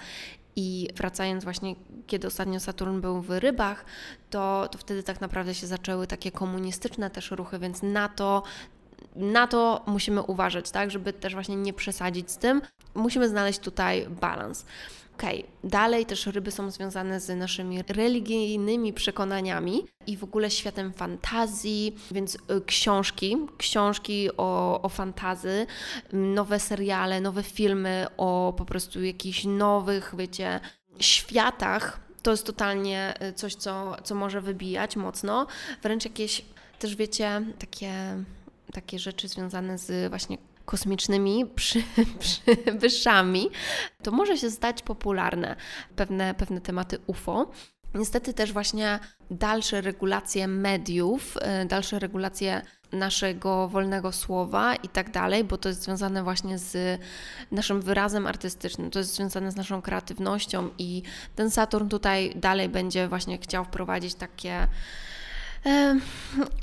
I 0.57 0.89
wracając 0.97 1.45
właśnie, 1.45 1.75
kiedy 2.07 2.27
ostatnio 2.27 2.61
Saturn 2.61 3.01
był 3.01 3.23
w 3.23 3.31
rybach, 3.31 3.85
to, 4.31 4.69
to 4.71 4.79
wtedy 4.79 5.03
tak 5.03 5.21
naprawdę 5.21 5.55
się 5.55 5.67
zaczęły 5.67 6.07
takie 6.07 6.31
komunistyczne 6.31 7.11
też 7.11 7.31
ruchy, 7.31 7.59
więc 7.59 7.83
na 7.83 8.09
to 8.09 8.43
na 9.17 9.47
to 9.47 9.83
musimy 9.87 10.23
uważać, 10.23 10.71
tak, 10.71 10.91
żeby 10.91 11.13
też 11.13 11.35
właśnie 11.35 11.57
nie 11.57 11.73
przesadzić 11.73 12.31
z 12.31 12.39
tym. 12.39 12.63
Musimy 12.95 13.29
znaleźć 13.29 13.59
tutaj 13.59 14.07
balans. 14.21 14.67
Okej, 15.17 15.39
okay. 15.39 15.71
dalej 15.71 16.07
też 16.07 16.27
ryby 16.27 16.51
są 16.51 16.71
związane 16.71 17.21
z 17.21 17.39
naszymi 17.39 17.83
religijnymi 17.89 18.93
przekonaniami 18.93 19.87
i 20.07 20.17
w 20.17 20.25
ogóle 20.25 20.51
światem 20.51 20.93
fantazji, 20.93 21.97
więc 22.11 22.35
y, 22.35 22.39
książki, 22.67 23.37
książki 23.59 24.29
o, 24.37 24.83
o 24.83 24.89
fantazy, 24.89 25.67
nowe 26.13 26.61
seriale, 26.61 27.21
nowe 27.21 27.43
filmy 27.43 28.07
o 28.17 28.55
po 28.57 28.65
prostu 28.65 29.03
jakichś 29.03 29.45
nowych, 29.45 30.15
wiecie, 30.19 30.61
światach. 31.01 32.01
To 32.23 32.31
jest 32.31 32.47
totalnie 32.47 33.15
y, 33.23 33.33
coś, 33.33 33.55
co, 33.55 33.97
co 34.05 34.15
może 34.15 34.41
wybijać 34.41 34.97
mocno. 34.97 35.47
Wręcz 35.83 36.05
jakieś 36.05 36.45
też, 36.79 36.97
wiecie, 36.97 37.43
takie, 37.59 37.95
takie 38.73 38.99
rzeczy 38.99 39.29
związane 39.29 39.79
z 39.79 40.11
właśnie 40.11 40.39
kosmicznymi 40.65 41.47
przy, 41.47 41.83
przybyszami, 42.21 43.51
to 44.03 44.11
może 44.11 44.39
się 44.39 44.51
stać 44.51 44.83
popularne 44.83 45.57
pewne, 45.97 46.35
pewne 46.35 46.61
tematy 46.61 46.99
UFO. 47.07 47.51
Niestety 47.95 48.35
też 48.35 48.53
właśnie 48.53 48.99
dalsze 49.31 49.81
regulacje 49.81 50.49
mediów, 50.49 51.37
y, 51.63 51.67
dalsze 51.67 51.99
regulacje 51.99 52.63
naszego 52.93 53.69
wolnego 53.69 54.13
słowa 54.13 54.75
i 54.75 54.89
tak 54.89 55.11
dalej, 55.11 55.45
bo 55.45 55.59
to 55.59 55.69
jest 55.69 55.83
związane 55.83 56.23
właśnie 56.23 56.59
z 56.59 57.01
naszym 57.51 57.81
wyrazem 57.81 58.27
artystycznym, 58.27 58.91
to 58.91 58.99
jest 58.99 59.15
związane 59.15 59.53
z 59.53 59.57
naszą 59.57 59.83
kreatywnością 59.83 60.71
i 60.79 61.03
ten 61.37 61.51
Saturn 61.51 61.89
tutaj 61.89 62.33
dalej 62.37 62.69
będzie 62.69 63.09
właśnie 63.09 63.39
chciał 63.39 63.65
wprowadzić 63.65 64.15
takie 64.15 64.69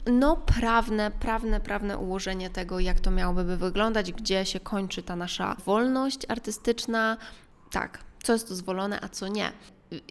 No, 0.06 0.38
prawne, 0.38 1.12
prawne, 1.12 1.60
prawne 1.60 1.98
ułożenie 1.98 2.50
tego, 2.50 2.80
jak 2.80 3.00
to 3.00 3.12
miałoby 3.12 3.58
wyglądać, 3.58 4.12
gdzie 4.12 4.46
się 4.46 4.60
kończy 4.60 5.04
ta 5.04 5.16
nasza 5.16 5.56
wolność 5.66 6.20
artystyczna. 6.28 7.18
Tak, 7.72 8.04
co 8.24 8.34
jest 8.34 8.50
dozwolone, 8.50 9.00
a 9.02 9.10
co 9.10 9.28
nie. 9.28 9.52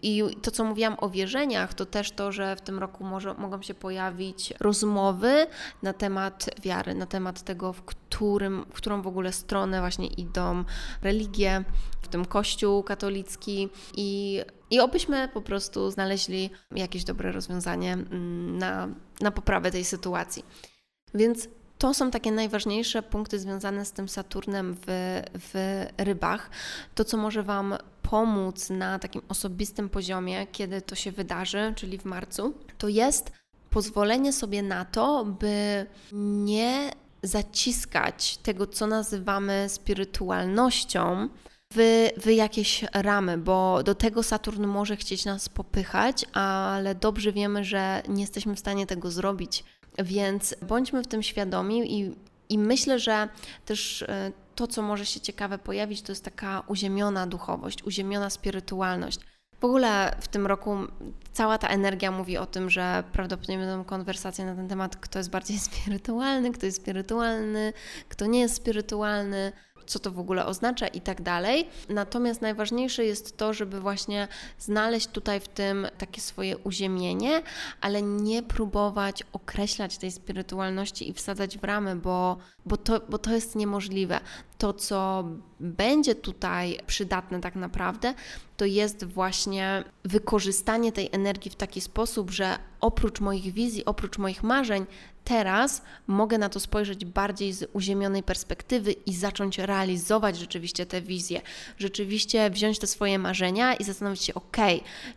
I 0.03 0.23
to, 0.41 0.51
co 0.51 0.63
mówiłam 0.63 0.95
o 0.97 1.09
wierzeniach, 1.09 1.73
to 1.73 1.85
też 1.85 2.11
to, 2.11 2.31
że 2.31 2.55
w 2.55 2.61
tym 2.61 2.79
roku 2.79 3.03
może, 3.03 3.33
mogą 3.33 3.61
się 3.61 3.73
pojawić 3.73 4.53
rozmowy 4.59 5.47
na 5.83 5.93
temat 5.93 6.49
wiary, 6.61 6.95
na 6.95 7.05
temat 7.05 7.41
tego, 7.41 7.73
w, 7.73 7.81
którym, 7.81 8.65
w 8.69 8.73
którą 8.73 9.01
w 9.01 9.07
ogóle 9.07 9.33
stronę 9.33 9.79
właśnie 9.79 10.07
idą 10.07 10.63
religie, 11.01 11.63
w 12.01 12.07
tym 12.07 12.25
Kościół 12.25 12.83
katolicki 12.83 13.69
i, 13.95 14.41
i 14.69 14.79
obyśmy 14.79 15.29
po 15.33 15.41
prostu 15.41 15.91
znaleźli 15.91 16.49
jakieś 16.75 17.03
dobre 17.03 17.31
rozwiązanie 17.31 17.93
mm, 17.93 18.57
na, 18.57 18.87
na 19.21 19.31
poprawę 19.31 19.71
tej 19.71 19.85
sytuacji. 19.85 20.45
Więc 21.13 21.47
to 21.77 21.93
są 21.93 22.11
takie 22.11 22.31
najważniejsze 22.31 23.03
punkty 23.03 23.39
związane 23.39 23.85
z 23.85 23.91
tym 23.91 24.09
Saturnem 24.09 24.77
w, 24.81 25.21
w 25.33 25.85
rybach. 25.97 26.49
To, 26.95 27.05
co 27.05 27.17
może 27.17 27.43
Wam 27.43 27.75
pomóc 28.01 28.69
na 28.69 28.99
takim 28.99 29.21
osobistym 29.29 29.89
poziomie, 29.89 30.47
kiedy 30.51 30.81
to 30.81 30.95
się 30.95 31.11
wydarzy, 31.11 31.73
czyli 31.75 31.97
w 31.97 32.05
marcu, 32.05 32.53
to 32.77 32.87
jest 32.87 33.31
pozwolenie 33.69 34.33
sobie 34.33 34.63
na 34.63 34.85
to, 34.85 35.25
by 35.25 35.85
nie 36.11 36.91
zaciskać 37.23 38.37
tego, 38.37 38.67
co 38.67 38.87
nazywamy 38.87 39.65
spirytualnością, 39.69 41.29
w, 41.73 42.09
w 42.17 42.29
jakieś 42.29 42.85
ramy, 42.93 43.37
bo 43.37 43.83
do 43.83 43.95
tego 43.95 44.23
Saturn 44.23 44.65
może 44.65 44.97
chcieć 44.97 45.25
nas 45.25 45.49
popychać, 45.49 46.25
ale 46.33 46.95
dobrze 46.95 47.31
wiemy, 47.31 47.63
że 47.63 48.03
nie 48.07 48.21
jesteśmy 48.21 48.55
w 48.55 48.59
stanie 48.59 48.87
tego 48.87 49.11
zrobić. 49.11 49.63
Więc 49.97 50.55
bądźmy 50.61 51.03
w 51.03 51.07
tym 51.07 51.23
świadomi 51.23 51.99
i, 51.99 52.15
i 52.49 52.57
myślę, 52.57 52.99
że 52.99 53.29
też 53.65 54.01
e, 54.01 54.31
to, 54.55 54.67
co 54.67 54.81
może 54.81 55.05
się 55.05 55.19
ciekawe 55.19 55.57
pojawić, 55.57 56.01
to 56.01 56.11
jest 56.11 56.25
taka 56.25 56.63
uziemiona 56.67 57.27
duchowość, 57.27 57.83
uziemiona 57.83 58.29
spirytualność. 58.29 59.19
W 59.59 59.65
ogóle 59.65 60.15
w 60.21 60.27
tym 60.27 60.47
roku 60.47 60.77
cała 61.33 61.57
ta 61.57 61.67
energia 61.67 62.11
mówi 62.11 62.37
o 62.37 62.45
tym, 62.45 62.69
że 62.69 63.03
prawdopodobnie 63.11 63.57
będą 63.57 63.83
konwersacje 63.83 64.45
na 64.45 64.55
ten 64.55 64.67
temat, 64.67 64.95
kto 64.95 65.19
jest 65.19 65.29
bardziej 65.29 65.59
spirytualny, 65.69 66.51
kto 66.51 66.65
jest 66.65 66.77
spirytualny, 66.77 67.73
kto 68.09 68.25
nie 68.25 68.39
jest 68.39 68.55
spirytualny 68.55 69.51
co 69.89 69.99
to 69.99 70.11
w 70.11 70.19
ogóle 70.19 70.45
oznacza 70.45 70.87
i 70.87 71.01
tak 71.01 71.21
dalej. 71.21 71.67
Natomiast 71.89 72.41
najważniejsze 72.41 73.05
jest 73.05 73.37
to, 73.37 73.53
żeby 73.53 73.79
właśnie 73.79 74.27
znaleźć 74.59 75.07
tutaj 75.07 75.39
w 75.39 75.47
tym 75.47 75.87
takie 75.97 76.21
swoje 76.21 76.57
uziemienie, 76.57 77.41
ale 77.81 78.01
nie 78.01 78.43
próbować 78.43 79.23
określać 79.33 79.97
tej 79.97 80.11
spirytualności 80.11 81.09
i 81.09 81.13
wsadzać 81.13 81.57
w 81.57 81.63
ramy, 81.63 81.95
bo, 81.95 82.37
bo, 82.65 82.77
to, 82.77 83.01
bo 83.09 83.17
to 83.17 83.31
jest 83.31 83.55
niemożliwe. 83.55 84.19
To, 84.59 84.73
co 84.73 85.23
będzie 85.59 86.15
tutaj 86.15 86.79
przydatne 86.87 87.41
tak 87.41 87.55
naprawdę, 87.55 88.13
to 88.57 88.65
jest 88.65 89.05
właśnie 89.05 89.83
wykorzystanie 90.03 90.91
tej 90.91 91.09
energii 91.11 91.51
w 91.51 91.55
taki 91.55 91.81
sposób, 91.81 92.31
że 92.31 92.57
oprócz 92.81 93.19
moich 93.19 93.53
wizji, 93.53 93.85
oprócz 93.85 94.17
moich 94.17 94.43
marzeń, 94.43 94.85
teraz 95.23 95.81
mogę 96.07 96.37
na 96.37 96.49
to 96.49 96.59
spojrzeć 96.59 97.05
bardziej 97.05 97.53
z 97.53 97.69
uziemionej 97.73 98.23
perspektywy 98.23 98.91
i 98.91 99.13
zacząć 99.13 99.57
realizować 99.57 100.37
rzeczywiście 100.37 100.85
te 100.85 101.01
wizje. 101.01 101.41
Rzeczywiście 101.77 102.49
wziąć 102.49 102.79
te 102.79 102.87
swoje 102.87 103.19
marzenia 103.19 103.73
i 103.73 103.83
zastanowić 103.83 104.23
się, 104.23 104.33
ok, 104.33 104.57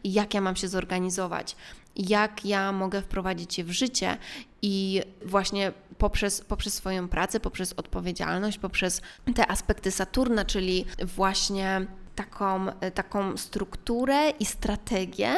jak 0.05 0.35
ja 0.35 0.41
mam 0.41 0.57
się 0.57 0.69
zorganizować, 0.69 1.57
jak 1.97 2.45
ja 2.45 2.73
mogę 2.73 3.03
wprowadzić 3.03 3.59
je 3.59 3.65
w 3.65 3.71
życie 3.71 4.17
i 4.63 5.03
właśnie 5.25 5.73
poprzez, 5.99 6.41
poprzez 6.41 6.75
swoją 6.75 7.09
pracę, 7.09 7.41
poprzez 7.41 7.73
odpowiedzialność, 7.73 8.59
poprzez 8.59 9.01
te 9.35 9.51
aspekty 9.51 9.91
Saturna, 9.91 10.45
czyli 10.45 10.85
właśnie 11.05 11.87
taką, 12.15 12.67
taką 12.95 13.37
strukturę 13.37 14.31
i 14.31 14.47
strategię, 14.47 15.35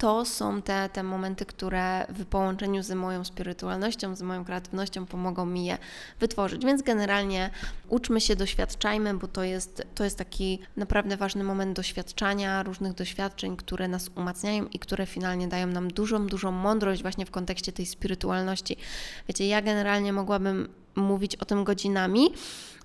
to 0.00 0.24
są 0.24 0.62
te, 0.62 0.88
te 0.88 1.02
momenty, 1.02 1.46
które 1.46 2.06
w 2.08 2.26
połączeniu 2.26 2.82
z 2.82 2.90
moją 2.90 3.24
spirytualnością, 3.24 4.16
z 4.16 4.22
moją 4.22 4.44
kreatywnością 4.44 5.06
pomogą 5.06 5.46
mi 5.46 5.64
je 5.64 5.78
wytworzyć. 6.20 6.64
Więc 6.66 6.82
generalnie 6.82 7.50
uczmy 7.88 8.20
się, 8.20 8.36
doświadczajmy, 8.36 9.14
bo 9.14 9.28
to 9.28 9.44
jest, 9.44 9.82
to 9.94 10.04
jest 10.04 10.18
taki 10.18 10.58
naprawdę 10.76 11.16
ważny 11.16 11.44
moment 11.44 11.76
doświadczania 11.76 12.62
różnych 12.62 12.92
doświadczeń, 12.92 13.56
które 13.56 13.88
nas 13.88 14.10
umacniają 14.14 14.66
i 14.66 14.78
które 14.78 15.06
finalnie 15.06 15.48
dają 15.48 15.66
nam 15.66 15.88
dużą, 15.88 16.26
dużą 16.26 16.52
mądrość 16.52 17.02
właśnie 17.02 17.26
w 17.26 17.30
kontekście 17.30 17.72
tej 17.72 17.86
spirytualności. 17.86 18.76
Wiecie, 19.28 19.46
ja 19.46 19.62
generalnie 19.62 20.12
mogłabym 20.12 20.68
mówić 20.94 21.36
o 21.36 21.44
tym 21.44 21.64
godzinami. 21.64 22.30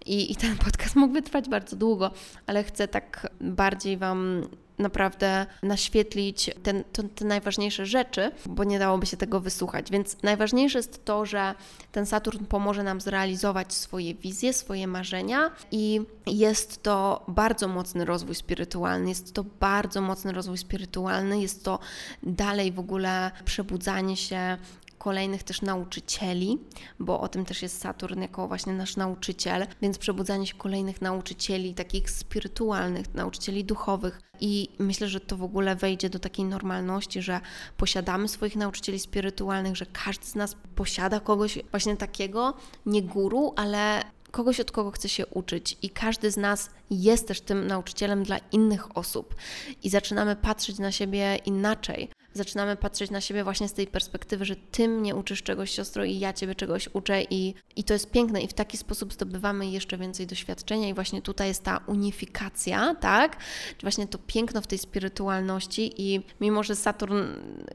I, 0.05 0.31
I 0.31 0.35
ten 0.35 0.57
podcast 0.65 0.95
mógłby 0.95 1.21
trwać 1.21 1.49
bardzo 1.49 1.75
długo, 1.75 2.11
ale 2.47 2.63
chcę 2.63 2.87
tak 2.87 3.27
bardziej 3.41 3.97
Wam 3.97 4.47
naprawdę 4.79 5.45
naświetlić 5.63 6.51
ten, 6.63 6.83
te, 6.83 7.03
te 7.03 7.25
najważniejsze 7.25 7.85
rzeczy, 7.85 8.31
bo 8.45 8.63
nie 8.63 8.79
dałoby 8.79 9.05
się 9.05 9.17
tego 9.17 9.39
wysłuchać. 9.39 9.91
Więc 9.91 10.23
najważniejsze 10.23 10.79
jest 10.79 11.05
to, 11.05 11.25
że 11.25 11.55
ten 11.91 12.05
Saturn 12.05 12.45
pomoże 12.45 12.83
nam 12.83 13.01
zrealizować 13.01 13.73
swoje 13.73 14.15
wizje, 14.15 14.53
swoje 14.53 14.87
marzenia 14.87 15.51
i 15.71 16.01
jest 16.27 16.83
to 16.83 17.25
bardzo 17.27 17.67
mocny 17.67 18.05
rozwój 18.05 18.35
spirytualny, 18.35 19.09
jest 19.09 19.33
to 19.33 19.45
bardzo 19.59 20.01
mocny 20.01 20.31
rozwój 20.31 20.57
spirytualny, 20.57 21.41
jest 21.41 21.63
to 21.63 21.79
dalej 22.23 22.71
w 22.71 22.79
ogóle 22.79 23.31
przebudzanie 23.45 24.17
się 24.17 24.57
kolejnych 24.97 25.43
też 25.43 25.61
nauczycieli, 25.61 26.57
bo 26.99 27.19
o 27.21 27.27
tym 27.27 27.45
też 27.45 27.61
jest 27.61 27.81
Saturn 27.81 28.21
jako 28.21 28.47
właśnie 28.47 28.73
nasz 28.73 28.97
nauczyciel, 28.97 29.67
więc 29.81 29.97
przebudzanie 29.97 30.47
się 30.47 30.55
kolejnych 30.55 31.01
nauczycieli, 31.01 31.73
takich 31.73 32.09
spirytualnych, 32.09 33.13
nauczycieli 33.13 33.63
duchowych. 33.63 34.21
I 34.39 34.69
myślę, 34.79 35.07
że 35.07 35.19
to 35.19 35.37
w 35.37 35.43
ogóle 35.43 35.75
wejdzie 35.75 36.09
do 36.09 36.19
takiej 36.19 36.45
normalności, 36.45 37.21
że 37.21 37.41
posiadamy 37.77 38.27
swoich 38.27 38.55
nauczycieli 38.55 38.99
spirytualnych, 38.99 39.75
że 39.75 39.85
każdy 39.85 40.25
z 40.25 40.35
nas 40.35 40.55
posiada 40.75 41.19
kogoś 41.19 41.59
właśnie 41.71 41.97
takiego, 41.97 42.53
nie 42.85 43.01
guru, 43.01 43.53
ale 43.55 44.03
kogoś, 44.31 44.59
od 44.59 44.71
kogo 44.71 44.91
chce 44.91 45.09
się 45.09 45.25
uczyć, 45.25 45.77
i 45.81 45.89
każdy 45.89 46.31
z 46.31 46.37
nas 46.37 46.69
jest 46.89 47.27
też 47.27 47.41
tym 47.41 47.67
nauczycielem 47.67 48.23
dla 48.23 48.37
innych 48.37 48.97
osób, 48.97 49.35
i 49.83 49.89
zaczynamy 49.89 50.35
patrzeć 50.35 50.79
na 50.79 50.91
siebie 50.91 51.35
inaczej 51.45 52.09
zaczynamy 52.35 52.75
patrzeć 52.75 53.11
na 53.11 53.21
siebie 53.21 53.43
właśnie 53.43 53.67
z 53.67 53.73
tej 53.73 53.87
perspektywy, 53.87 54.45
że 54.45 54.55
ty 54.55 54.87
mnie 54.87 55.15
uczysz 55.15 55.43
czegoś, 55.43 55.71
siostro, 55.71 56.03
i 56.03 56.19
ja 56.19 56.33
ciebie 56.33 56.55
czegoś 56.55 56.89
uczę, 56.93 57.23
i, 57.23 57.53
i 57.75 57.83
to 57.83 57.93
jest 57.93 58.11
piękne, 58.11 58.41
i 58.41 58.47
w 58.47 58.53
taki 58.53 58.77
sposób 58.77 59.13
zdobywamy 59.13 59.67
jeszcze 59.69 59.97
więcej 59.97 60.27
doświadczenia, 60.27 60.89
i 60.89 60.93
właśnie 60.93 61.21
tutaj 61.21 61.47
jest 61.47 61.63
ta 61.63 61.77
unifikacja, 61.87 62.95
tak? 62.95 63.37
Właśnie 63.81 64.07
to 64.07 64.17
piękno 64.17 64.61
w 64.61 64.67
tej 64.67 64.77
spirytualności, 64.77 65.93
i 65.97 66.21
mimo, 66.41 66.63
że 66.63 66.75
Saturn 66.75 67.23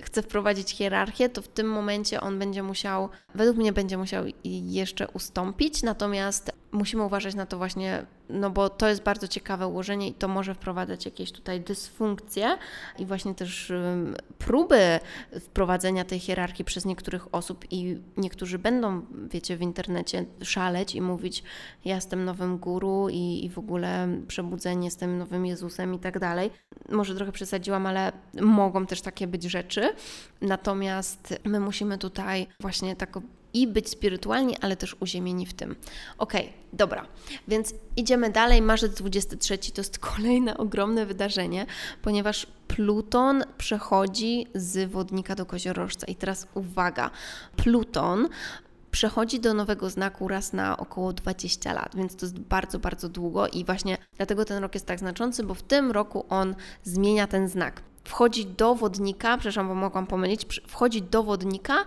chce 0.03 0.23
wprowadzić 0.23 0.71
hierarchię, 0.71 1.29
to 1.29 1.43
w 1.43 1.49
tym 1.49 1.69
momencie 1.69 2.21
on 2.21 2.39
będzie 2.39 2.63
musiał, 2.63 3.09
według 3.35 3.57
mnie, 3.57 3.73
będzie 3.73 3.97
musiał 3.97 4.25
jeszcze 4.45 5.09
ustąpić, 5.09 5.83
natomiast 5.83 6.60
musimy 6.73 7.03
uważać 7.03 7.35
na 7.35 7.47
to 7.47 7.59
właśnie, 7.59 8.07
no 8.29 8.51
bo 8.51 8.69
to 8.69 8.89
jest 8.89 9.03
bardzo 9.03 9.29
ciekawe 9.29 9.67
ułożenie 9.67 10.09
i 10.09 10.15
to 10.15 10.29
może 10.29 10.55
wprowadzać 10.55 11.05
jakieś 11.05 11.33
tutaj 11.33 11.61
dysfunkcje 11.61 12.59
i 12.99 13.07
właśnie 13.07 13.35
też 13.35 13.73
próby 14.39 15.01
wprowadzenia 15.41 16.05
tej 16.05 16.19
hierarchii 16.19 16.65
przez 16.65 16.85
niektórych 16.85 17.35
osób 17.35 17.65
i 17.71 17.99
niektórzy 18.17 18.59
będą, 18.59 19.03
wiecie, 19.31 19.57
w 19.57 19.63
internecie 19.63 20.25
szaleć 20.43 20.95
i 20.95 21.01
mówić, 21.01 21.43
ja 21.85 21.95
jestem 21.95 22.25
nowym 22.25 22.59
guru 22.59 23.09
i, 23.09 23.45
i 23.45 23.49
w 23.51 23.59
ogóle 23.59 24.09
przebudzenie, 24.29 24.87
jestem 24.87 25.19
nowym 25.19 25.47
Jezusem 25.47 25.95
i 25.95 25.99
tak 25.99 26.19
dalej. 26.19 26.51
Może 26.89 27.15
trochę 27.15 27.33
przesadziłam, 27.33 27.87
ale 27.87 28.13
mogą 28.41 28.87
też 28.87 29.01
takie 29.01 29.27
być 29.27 29.43
rzeczy. 29.43 29.93
Natomiast 30.41 31.41
my 31.45 31.61
musimy 31.61 31.99
tutaj 31.99 32.47
właśnie 32.61 32.97
tak 32.97 33.19
i 33.55 33.67
być 33.67 33.89
spirytualni, 33.89 34.57
ale 34.61 34.77
też 34.77 34.97
uziemieni 35.01 35.47
w 35.47 35.55
tym. 35.55 35.77
Ok, 36.19 36.33
dobra, 36.73 37.07
więc 37.49 37.75
idziemy 37.97 38.31
dalej. 38.31 38.63
Marzec 38.63 38.95
23 38.95 39.59
to 39.59 39.81
jest 39.81 39.99
kolejne 40.15 40.57
ogromne 40.57 41.07
wydarzenie, 41.07 41.67
ponieważ 42.03 42.47
Pluton 42.69 43.45
przechodzi 43.59 44.47
z 44.55 44.91
wodnika 44.91 45.35
do 45.35 45.47
koziorożca. 45.47 46.07
I 46.07 46.15
teraz 46.15 46.47
uwaga, 46.55 47.11
Pluton 47.57 48.29
przechodzi 48.91 49.41
do 49.41 49.55
nowego 49.55 49.91
znaku 49.91 50.29
raz 50.29 50.53
na 50.53 50.77
około 50.77 51.13
20 51.13 51.73
lat, 51.73 51.97
więc 51.97 52.17
to 52.17 52.27
jest 52.27 52.39
bardzo, 52.39 52.79
bardzo 52.79 53.09
długo 53.09 53.49
i 53.49 53.65
właśnie 53.65 53.99
dlatego 54.17 54.45
ten 54.45 54.63
rok 54.63 54.75
jest 54.75 54.87
tak 54.87 54.99
znaczący, 54.99 55.45
bo 55.45 55.55
w 55.55 55.63
tym 55.63 55.91
roku 55.91 56.27
on 56.29 56.55
zmienia 56.83 57.27
ten 57.27 57.49
znak. 57.49 57.83
Wchodzi 58.05 58.47
do 58.47 58.75
wodnika, 58.75 59.37
przepraszam, 59.37 59.69
bo 59.69 59.75
mogłam 59.75 60.07
pomylić, 60.07 60.61
wchodzi 60.69 61.03
do 61.03 61.23
wodnika 61.23 61.85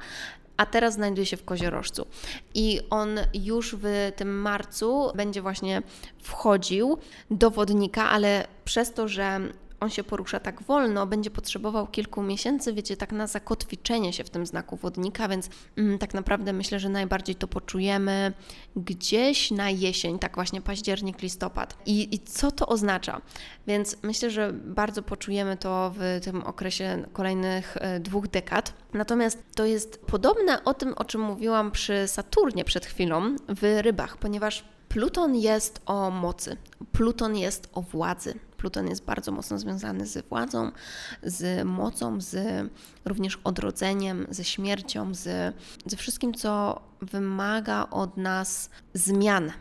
a 0.58 0.66
teraz 0.66 0.94
znajduje 0.94 1.26
się 1.26 1.38
w 1.38 1.46
koziorożcu. 1.46 2.06
I 2.54 2.80
on 2.90 3.20
już 3.34 3.76
w 3.80 4.12
tym 4.16 4.42
marcu 4.42 5.12
będzie 5.16 5.42
właśnie 5.42 5.82
wchodził 6.22 6.98
do 7.32 7.50
wodnika, 7.50 8.10
ale 8.10 8.48
przez 8.66 8.94
to, 8.94 9.08
że 9.08 9.40
on 9.84 9.90
się 9.90 10.04
porusza 10.04 10.40
tak 10.40 10.64
wolno, 10.64 11.08
będzie 11.08 11.32
potrzebował 11.32 11.88
kilku 11.88 12.22
miesięcy, 12.22 12.74
wiecie, 12.74 12.98
tak 12.98 13.12
na 13.12 13.28
zakotwiczenie 13.28 14.14
się 14.14 14.24
w 14.24 14.30
tym 14.30 14.46
znaku 14.46 14.76
wodnika, 14.76 15.28
więc 15.28 15.50
mm, 15.78 16.00
tak 16.00 16.14
naprawdę 16.14 16.54
myślę, 16.54 16.80
że 16.80 16.90
najbardziej 16.90 17.36
to 17.36 17.48
poczujemy 17.48 18.34
gdzieś 18.76 19.52
na 19.52 19.70
jesień, 19.70 20.20
tak 20.20 20.36
właśnie 20.36 20.62
październik, 20.62 21.22
listopad. 21.22 21.78
I, 21.86 22.16
i 22.16 22.20
co 22.20 22.52
to 22.52 22.68
oznacza? 22.68 23.22
Więc 23.68 23.98
myślę, 24.04 24.30
że 24.32 24.54
bardzo 24.54 25.04
poczujemy 25.04 25.58
to 25.58 25.94
w 25.96 26.20
tym 26.24 26.44
okresie 26.44 27.06
kolejnych 27.14 27.78
e, 27.78 28.00
dwóch 28.00 28.28
dekad. 28.28 28.74
Natomiast 28.94 29.44
to 29.56 29.66
jest 29.66 30.02
podobne 30.06 30.64
o 30.64 30.74
tym, 30.74 30.94
o 30.94 31.06
czym 31.06 31.22
mówiłam 31.22 31.72
przy 31.72 32.08
Saturnie 32.08 32.64
przed 32.64 32.86
chwilą 32.86 33.36
w 33.48 33.80
rybach, 33.82 34.18
ponieważ 34.18 34.64
Pluton 34.90 35.36
jest 35.36 35.82
o 35.86 36.12
mocy, 36.12 36.58
Pluton 36.92 37.36
jest 37.36 37.70
o 37.74 37.82
władzy. 37.82 38.40
Pluton 38.64 38.88
jest 38.88 39.06
bardzo 39.06 39.32
mocno 39.32 39.60
związany 39.60 40.06
z 40.06 40.28
władzą, 40.28 40.72
z 41.24 41.66
mocą, 41.66 42.22
z 42.22 42.38
również 43.06 43.40
odrodzeniem, 43.44 44.28
ze 44.30 44.44
śmiercią, 44.44 45.14
z, 45.14 45.56
ze 45.86 45.98
wszystkim, 45.98 46.34
co 46.34 46.82
wymaga 47.02 47.88
od 47.92 48.18
nas 48.18 48.70
zmian. 48.94 49.52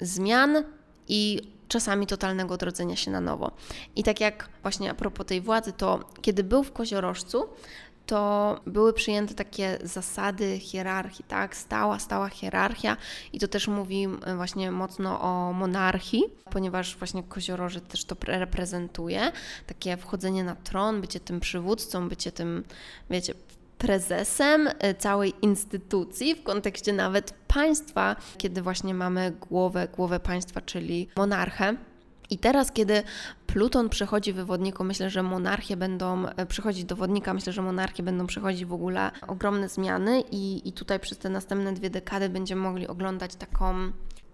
Zmian 0.00 0.64
i 1.08 1.40
czasami 1.68 2.06
totalnego 2.06 2.54
odrodzenia 2.54 2.96
się 2.96 3.10
na 3.10 3.20
nowo. 3.20 3.50
I 3.96 4.04
tak 4.04 4.20
jak 4.20 4.48
właśnie 4.62 4.90
a 4.90 4.94
propos 4.94 5.26
tej 5.26 5.40
władzy, 5.40 5.72
to 5.72 6.00
kiedy 6.22 6.44
był 6.44 6.64
w 6.64 6.72
koziorożcu, 6.72 7.44
to 8.06 8.60
były 8.66 8.92
przyjęte 8.92 9.34
takie 9.34 9.78
zasady 9.82 10.58
hierarchii, 10.58 11.24
tak? 11.28 11.56
Stała, 11.56 11.98
stała 11.98 12.28
hierarchia 12.28 12.96
i 13.32 13.38
to 13.38 13.48
też 13.48 13.68
mówi 13.68 14.08
właśnie 14.36 14.70
mocno 14.70 15.20
o 15.20 15.52
monarchii, 15.52 16.24
ponieważ 16.50 16.96
właśnie 16.96 17.22
kozioroży 17.22 17.80
też 17.80 18.04
to 18.04 18.16
reprezentuje, 18.26 19.32
takie 19.66 19.96
wchodzenie 19.96 20.44
na 20.44 20.54
tron, 20.54 21.00
bycie 21.00 21.20
tym 21.20 21.40
przywódcą, 21.40 22.08
bycie 22.08 22.32
tym, 22.32 22.64
wiecie, 23.10 23.34
prezesem 23.78 24.68
e, 24.78 24.94
całej 24.94 25.34
instytucji 25.42 26.34
w 26.34 26.42
kontekście 26.42 26.92
nawet 26.92 27.34
państwa, 27.48 28.16
kiedy 28.38 28.62
właśnie 28.62 28.94
mamy 28.94 29.30
głowę, 29.30 29.88
głowę 29.96 30.20
państwa, 30.20 30.60
czyli 30.60 31.08
monarchę. 31.16 31.76
I 32.30 32.38
teraz, 32.38 32.72
kiedy 32.72 33.02
Pluton 33.46 33.88
przechodzi 33.88 34.32
wywodniku, 34.32 34.84
myślę, 34.84 35.10
że 35.10 35.22
monarchie 35.22 35.76
będą 35.76 36.26
e, 36.26 36.46
przychodzić 36.46 36.84
do 36.84 36.96
wodnika, 36.96 37.34
myślę, 37.34 37.52
że 37.52 37.62
monarchie 37.62 38.02
będą 38.02 38.26
przechodzić 38.26 38.64
w 38.64 38.72
ogóle 38.72 39.10
ogromne 39.26 39.68
zmiany 39.68 40.22
i, 40.30 40.68
i 40.68 40.72
tutaj 40.72 41.00
przez 41.00 41.18
te 41.18 41.28
następne 41.28 41.72
dwie 41.72 41.90
dekady 41.90 42.28
będziemy 42.28 42.62
mogli 42.62 42.86
oglądać 42.86 43.34
taką, 43.34 43.74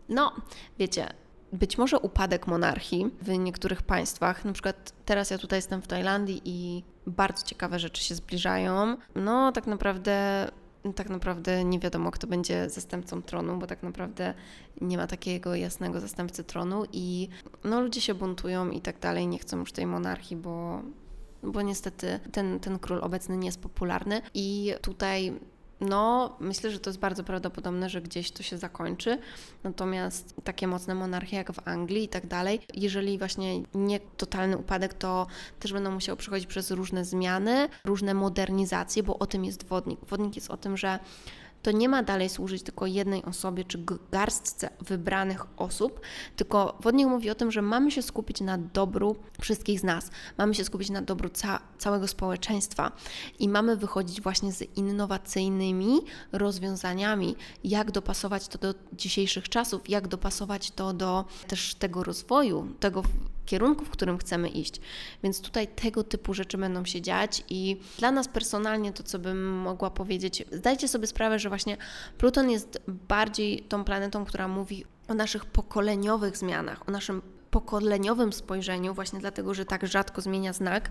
no 0.09 0.33
wiecie, 0.79 1.09
być 1.53 1.79
może 1.79 1.99
upadek 1.99 2.47
monarchii 2.47 3.11
w 3.23 3.29
niektórych 3.29 3.83
państwach. 3.83 4.45
Na 4.45 4.53
przykład 4.53 4.93
teraz 5.05 5.31
ja 5.31 5.39
tutaj 5.39 5.59
jestem 5.59 5.83
w 5.83 5.87
Tajlandii 5.87 6.43
i 6.45 6.85
bardzo 7.07 7.47
ciekawe 7.47 7.79
rzeczy 7.79 8.05
się 8.05 8.15
zbliżają. 8.15 8.97
No 9.15 9.53
tak 9.53 9.67
naprawdę 9.67 10.47
tak 10.95 11.11
naprawdę 11.11 11.65
nie 11.65 11.79
wiadomo, 11.79 12.11
kto 12.11 12.27
będzie 12.27 12.71
zastępcą 12.71 13.23
tronu, 13.23 13.59
bo 13.59 13.67
tak 13.67 13.83
naprawdę 13.83 14.35
nie 14.81 14.97
ma 14.97 15.07
takiego 15.07 15.55
jasnego 15.55 16.01
zastępcy 16.01 16.45
tronu 16.45 16.85
i 16.93 17.29
no, 17.65 17.81
ludzie 17.81 18.01
się 18.01 18.15
buntują 18.15 18.71
i 18.71 18.81
tak 18.81 18.99
dalej, 18.99 19.27
nie 19.27 19.39
chcą 19.39 19.59
już 19.59 19.73
tej 19.73 19.87
monarchii, 19.87 20.37
bo, 20.37 20.83
bo 21.43 21.63
niestety 21.63 22.21
ten, 22.33 22.61
ten 22.61 22.79
król 22.79 22.99
obecny 23.03 23.37
nie 23.37 23.47
jest 23.47 23.61
popularny. 23.61 24.23
I 24.35 24.75
tutaj 24.83 25.41
no, 25.81 26.37
myślę, 26.41 26.71
że 26.71 26.81
to 26.81 26.91
jest 26.91 27.01
bardzo 27.01 27.25
prawdopodobne, 27.25 27.89
że 27.91 28.01
gdzieś 28.03 28.31
to 28.31 28.43
się 28.43 28.59
zakończy. 28.59 29.19
Natomiast 29.65 30.35
takie 30.45 30.67
mocne 30.67 30.95
monarchie 30.95 31.37
jak 31.37 31.53
w 31.53 31.69
Anglii 31.69 32.05
i 32.05 32.09
tak 32.09 32.27
dalej, 32.27 32.61
jeżeli 32.75 33.19
właśnie 33.19 33.63
nie 33.75 34.01
totalny 34.01 34.57
upadek, 34.57 34.95
to 34.95 35.27
też 35.59 35.73
będą 35.73 35.91
musiały 35.91 36.17
przechodzić 36.17 36.47
przez 36.47 36.71
różne 36.71 37.05
zmiany, 37.05 37.69
różne 37.85 38.15
modernizacje, 38.15 39.03
bo 39.03 39.19
o 39.19 39.27
tym 39.27 39.45
jest 39.45 39.67
wodnik. 39.67 40.01
Wodnik 40.09 40.37
jest 40.37 40.51
o 40.51 40.57
tym, 40.57 40.77
że 40.77 40.99
to 41.63 41.71
nie 41.71 41.89
ma 41.89 42.03
dalej 42.03 42.29
służyć 42.29 42.63
tylko 42.63 42.87
jednej 42.87 43.25
osobie 43.25 43.65
czy 43.65 43.85
garstce 44.13 44.71
wybranych 44.81 45.47
osób, 45.57 46.01
tylko 46.37 46.79
wodnik 46.81 47.09
mówi 47.09 47.31
o 47.31 47.35
tym, 47.35 47.51
że 47.51 47.63
mamy 47.63 47.91
się 47.91 48.03
skupić 48.03 48.41
na 48.41 48.59
dobru 48.59 49.17
wszystkich 49.41 49.81
z 49.81 49.85
nas, 49.85 50.11
mamy 50.39 50.55
się 50.55 50.65
skupić 50.65 50.91
na 50.91 51.03
dobru 51.03 51.29
ca 51.29 51.61
całego 51.79 52.09
społeczeństwa 52.09 52.93
i 53.39 53.49
mamy 53.49 53.77
wychodzić 53.77 54.21
właśnie 54.21 54.53
z 54.53 54.77
innowacyjnymi 54.77 56.01
rozwiązaniami, 56.33 57.37
jak 57.65 57.91
dopasować 57.91 58.49
to 58.49 58.59
do 58.59 58.75
dzisiejszych 58.93 59.49
czasów, 59.49 59.91
jak 59.91 60.09
dopasować 60.09 60.71
to 60.71 60.93
do 60.93 61.25
też 61.49 61.75
tego 61.75 62.05
rozwoju, 62.05 62.69
tego 62.81 63.03
kierunku, 63.51 63.85
w 63.85 63.91
którym 63.91 64.19
chcemy 64.19 64.49
iść. 64.49 64.81
Więc 65.23 65.41
tutaj 65.41 65.69
tego 65.69 66.05
typu 66.05 66.35
rzeczy 66.35 66.59
będą 66.59 66.85
się 66.85 67.03
dziać 67.03 67.45
i 67.49 67.81
dla 67.99 68.13
nas 68.13 68.29
personalnie 68.29 68.93
to, 68.93 69.03
co 69.03 69.19
bym 69.19 69.53
mogła 69.53 69.91
powiedzieć, 69.91 70.45
zdajcie 70.53 70.89
sobie 70.89 71.07
sprawę, 71.07 71.39
że 71.39 71.49
właśnie 71.49 71.77
Pluton 72.19 72.51
jest 72.51 72.83
bardziej 72.89 73.63
tą 73.63 73.85
planetą, 73.85 74.25
która 74.25 74.49
mówi 74.49 74.85
o 75.09 75.15
naszych 75.15 75.45
pokoleniowych 75.45 76.37
zmianach, 76.37 76.89
o 76.89 76.93
naszym 76.93 77.23
pokoleniowym 77.51 78.33
spojrzeniu, 78.33 78.95
właśnie 78.95 79.21
dlatego, 79.21 79.55
że 79.55 79.65
tak 79.65 79.87
rzadko 79.87 80.21
zmienia 80.21 80.53
znak. 80.53 80.91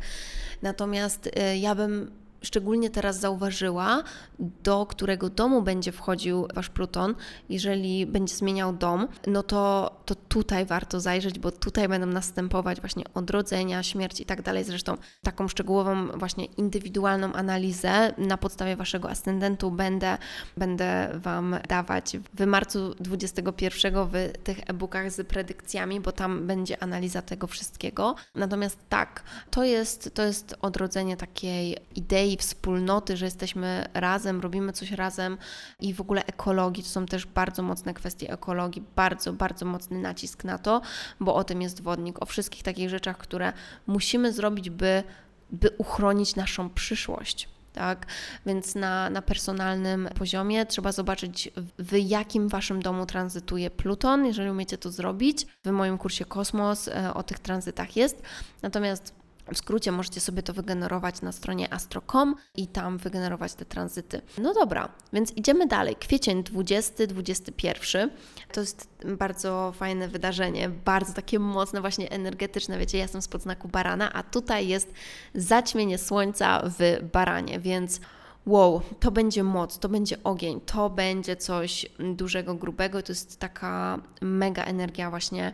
Natomiast 0.61 1.27
y, 1.27 1.57
ja 1.57 1.75
bym 1.75 2.11
szczególnie 2.41 2.89
teraz 2.89 3.19
zauważyła, 3.19 4.03
do 4.39 4.85
którego 4.85 5.29
domu 5.29 5.61
będzie 5.61 5.91
wchodził 5.91 6.47
wasz 6.53 6.69
Pluton, 6.69 7.15
jeżeli 7.49 8.05
będzie 8.05 8.35
zmieniał 8.35 8.73
dom, 8.73 9.07
no 9.27 9.43
to, 9.43 9.91
to 10.05 10.15
tutaj 10.15 10.65
warto 10.65 10.99
zajrzeć, 10.99 11.39
bo 11.39 11.51
tutaj 11.51 11.87
będą 11.87 12.07
następować 12.07 12.81
właśnie 12.81 13.03
odrodzenia, 13.13 13.83
śmierć 13.83 14.21
i 14.21 14.25
tak 14.25 14.41
dalej. 14.41 14.63
Zresztą 14.63 14.97
taką 15.23 15.47
szczegółową, 15.47 16.07
właśnie 16.07 16.45
indywidualną 16.45 17.33
analizę 17.33 18.13
na 18.17 18.37
podstawie 18.37 18.75
waszego 18.75 19.09
ascendentu 19.09 19.71
będę, 19.71 20.17
będę 20.57 21.09
wam 21.13 21.55
dawać 21.67 22.17
w 22.33 22.45
marcu 22.45 22.95
21 22.99 23.93
w 24.05 24.37
tych 24.43 24.59
e-bookach 24.67 25.11
z 25.11 25.27
predykcjami, 25.27 25.99
bo 25.99 26.11
tam 26.11 26.47
będzie 26.47 26.83
analiza 26.83 27.21
tego 27.21 27.47
wszystkiego. 27.47 28.15
Natomiast 28.35 28.77
tak, 28.89 29.23
to 29.51 29.63
jest, 29.63 30.11
to 30.13 30.23
jest 30.23 30.55
odrodzenie 30.61 31.17
takiej 31.17 31.77
idei, 31.95 32.28
idei 32.29 32.37
wspólnoty, 32.37 33.17
że 33.17 33.25
jesteśmy 33.25 33.85
razem, 33.93 34.41
robimy 34.41 34.73
coś 34.73 34.91
razem 34.91 35.37
i 35.79 35.93
w 35.93 36.01
ogóle 36.01 36.25
ekologii. 36.25 36.83
To 36.83 36.89
są 36.89 37.05
też 37.05 37.25
bardzo 37.25 37.63
mocne 37.63 37.93
kwestie 37.93 38.31
ekologii, 38.31 38.83
bardzo, 38.95 39.33
bardzo 39.33 39.65
mocny 39.65 39.99
nacisk 39.99 40.43
na 40.43 40.57
to, 40.57 40.81
bo 41.19 41.35
o 41.35 41.43
tym 41.43 41.61
jest 41.61 41.81
wodnik, 41.81 42.21
o 42.21 42.25
wszystkich 42.25 42.63
takich 42.63 42.89
rzeczach, 42.89 43.17
które 43.17 43.53
musimy 43.87 44.33
zrobić, 44.33 44.69
by, 44.69 45.03
by 45.51 45.69
uchronić 45.77 46.35
naszą 46.35 46.69
przyszłość. 46.69 47.49
Tak? 47.73 48.05
Więc 48.45 48.75
na, 48.75 49.09
na 49.09 49.21
personalnym 49.21 50.09
poziomie 50.15 50.65
trzeba 50.65 50.91
zobaczyć, 50.91 51.51
w 51.79 51.97
jakim 51.97 52.47
waszym 52.47 52.81
domu 52.81 53.05
tranzytuje 53.05 53.69
Pluton, 53.69 54.25
jeżeli 54.25 54.49
umiecie 54.49 54.77
to 54.77 54.91
zrobić. 54.91 55.45
W 55.65 55.71
moim 55.71 55.97
kursie 55.97 56.25
Kosmos 56.25 56.87
e, 56.87 57.13
o 57.13 57.23
tych 57.23 57.39
tranzytach 57.39 57.95
jest. 57.95 58.21
Natomiast 58.61 59.18
w 59.53 59.57
skrócie 59.57 59.91
możecie 59.91 60.19
sobie 60.19 60.43
to 60.43 60.53
wygenerować 60.53 61.21
na 61.21 61.31
stronie 61.31 61.73
astro.com 61.73 62.35
i 62.55 62.67
tam 62.67 62.97
wygenerować 62.97 63.53
te 63.53 63.65
tranzyty. 63.65 64.21
No 64.37 64.53
dobra, 64.53 64.89
więc 65.13 65.31
idziemy 65.37 65.67
dalej. 65.67 65.95
Kwiecień 65.95 66.43
20-21 66.43 68.09
to 68.51 68.61
jest 68.61 68.87
bardzo 69.05 69.73
fajne 69.75 70.07
wydarzenie, 70.07 70.69
bardzo 70.69 71.13
takie 71.13 71.39
mocne, 71.39 71.81
właśnie 71.81 72.11
energetyczne. 72.11 72.79
Wiecie, 72.79 72.97
ja 72.97 73.03
jestem 73.03 73.21
spod 73.21 73.41
znaku 73.41 73.67
barana, 73.67 74.13
a 74.13 74.23
tutaj 74.23 74.67
jest 74.67 74.93
zaćmienie 75.35 75.97
słońca 75.97 76.61
w 76.65 77.09
baranie, 77.11 77.59
więc 77.59 77.99
wow, 78.45 78.81
to 78.99 79.11
będzie 79.11 79.43
moc, 79.43 79.79
to 79.79 79.89
będzie 79.89 80.23
ogień, 80.23 80.61
to 80.61 80.89
będzie 80.89 81.35
coś 81.35 81.85
dużego, 81.99 82.55
grubego. 82.55 83.01
To 83.01 83.11
jest 83.11 83.39
taka 83.39 83.99
mega 84.21 84.63
energia 84.63 85.09
właśnie 85.09 85.53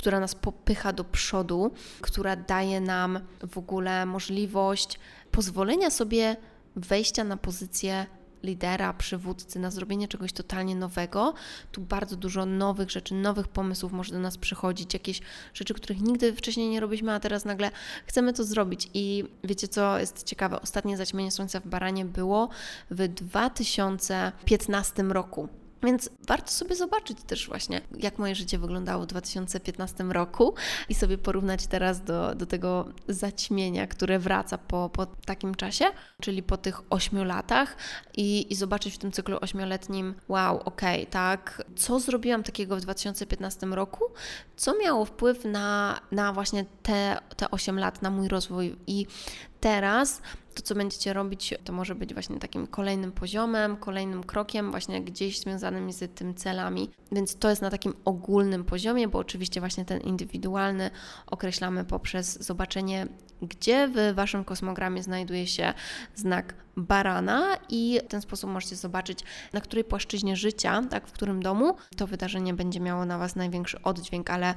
która 0.00 0.20
nas 0.20 0.34
popycha 0.34 0.92
do 0.92 1.04
przodu, 1.04 1.70
która 2.00 2.36
daje 2.36 2.80
nam 2.80 3.20
w 3.50 3.58
ogóle 3.58 4.06
możliwość 4.06 4.98
pozwolenia 5.30 5.90
sobie 5.90 6.36
wejścia 6.76 7.24
na 7.24 7.36
pozycję 7.36 8.06
lidera, 8.42 8.92
przywódcy, 8.92 9.58
na 9.58 9.70
zrobienie 9.70 10.08
czegoś 10.08 10.32
totalnie 10.32 10.76
nowego. 10.76 11.34
Tu 11.72 11.80
bardzo 11.80 12.16
dużo 12.16 12.46
nowych 12.46 12.90
rzeczy, 12.90 13.14
nowych 13.14 13.48
pomysłów 13.48 13.92
może 13.92 14.12
do 14.12 14.18
nas 14.18 14.38
przychodzić, 14.38 14.94
jakieś 14.94 15.20
rzeczy, 15.54 15.74
których 15.74 16.00
nigdy 16.00 16.32
wcześniej 16.32 16.68
nie 16.68 16.80
robiliśmy, 16.80 17.12
a 17.12 17.20
teraz 17.20 17.44
nagle 17.44 17.70
chcemy 18.06 18.32
to 18.32 18.44
zrobić. 18.44 18.90
I 18.94 19.24
wiecie, 19.44 19.68
co 19.68 19.98
jest 19.98 20.22
ciekawe? 20.24 20.60
Ostatnie 20.60 20.96
zaćmienie 20.96 21.30
Słońca 21.30 21.60
w 21.60 21.66
Baranie 21.66 22.04
było 22.04 22.48
w 22.90 23.08
2015 23.08 25.02
roku. 25.02 25.59
Więc 25.82 26.10
warto 26.26 26.50
sobie 26.50 26.76
zobaczyć 26.76 27.18
też 27.26 27.48
właśnie, 27.48 27.80
jak 27.96 28.18
moje 28.18 28.34
życie 28.34 28.58
wyglądało 28.58 29.02
w 29.02 29.06
2015 29.06 30.04
roku 30.04 30.54
i 30.88 30.94
sobie 30.94 31.18
porównać 31.18 31.66
teraz 31.66 32.04
do, 32.04 32.34
do 32.34 32.46
tego 32.46 32.88
zaćmienia, 33.08 33.86
które 33.86 34.18
wraca 34.18 34.58
po, 34.58 34.90
po 34.92 35.06
takim 35.06 35.54
czasie, 35.54 35.84
czyli 36.20 36.42
po 36.42 36.56
tych 36.56 36.80
8 36.90 37.26
latach 37.26 37.76
i, 38.16 38.52
i 38.52 38.54
zobaczyć 38.54 38.94
w 38.94 38.98
tym 38.98 39.12
cyklu 39.12 39.38
ośmioletnim, 39.40 40.14
wow, 40.28 40.60
okej, 40.64 41.00
okay, 41.00 41.12
tak, 41.12 41.62
co 41.76 42.00
zrobiłam 42.00 42.42
takiego 42.42 42.76
w 42.76 42.80
2015 42.80 43.66
roku, 43.66 44.04
co 44.56 44.78
miało 44.78 45.04
wpływ 45.04 45.44
na, 45.44 46.00
na 46.12 46.32
właśnie 46.32 46.64
te, 46.82 47.18
te 47.36 47.50
8 47.50 47.78
lat, 47.78 48.02
na 48.02 48.10
mój 48.10 48.28
rozwój. 48.28 48.76
I 48.86 49.06
teraz 49.60 50.22
to, 50.54 50.62
co 50.62 50.74
będziecie 50.74 51.12
robić, 51.12 51.54
to 51.64 51.72
może 51.72 51.94
być 51.94 52.14
właśnie 52.14 52.38
takim 52.38 52.66
kolejnym 52.66 53.12
poziomem, 53.12 53.76
kolejnym 53.76 54.24
krokiem, 54.24 54.70
właśnie 54.70 55.02
gdzieś 55.02 55.40
związanym 55.40 55.92
z 55.92 56.14
tym 56.14 56.34
celami. 56.34 56.90
Więc 57.12 57.36
to 57.36 57.50
jest 57.50 57.62
na 57.62 57.70
takim 57.70 57.94
ogólnym 58.04 58.64
poziomie, 58.64 59.08
bo 59.08 59.18
oczywiście 59.18 59.60
właśnie 59.60 59.84
ten 59.84 60.00
indywidualny 60.00 60.90
określamy 61.26 61.84
poprzez 61.84 62.44
zobaczenie, 62.46 63.06
gdzie 63.42 63.88
w 63.88 64.14
Waszym 64.14 64.44
kosmogramie 64.44 65.02
znajduje 65.02 65.46
się 65.46 65.74
znak 66.14 66.54
barana 66.76 67.56
i 67.68 68.00
w 68.04 68.08
ten 68.08 68.20
sposób 68.20 68.50
możecie 68.50 68.76
zobaczyć, 68.76 69.20
na 69.52 69.60
której 69.60 69.84
płaszczyźnie 69.84 70.36
życia, 70.36 70.82
tak, 70.90 71.08
w 71.08 71.12
którym 71.12 71.42
domu 71.42 71.76
to 71.96 72.06
wydarzenie 72.06 72.54
będzie 72.54 72.80
miało 72.80 73.04
na 73.04 73.18
Was 73.18 73.36
największy 73.36 73.82
oddźwięk, 73.82 74.30
ale 74.30 74.54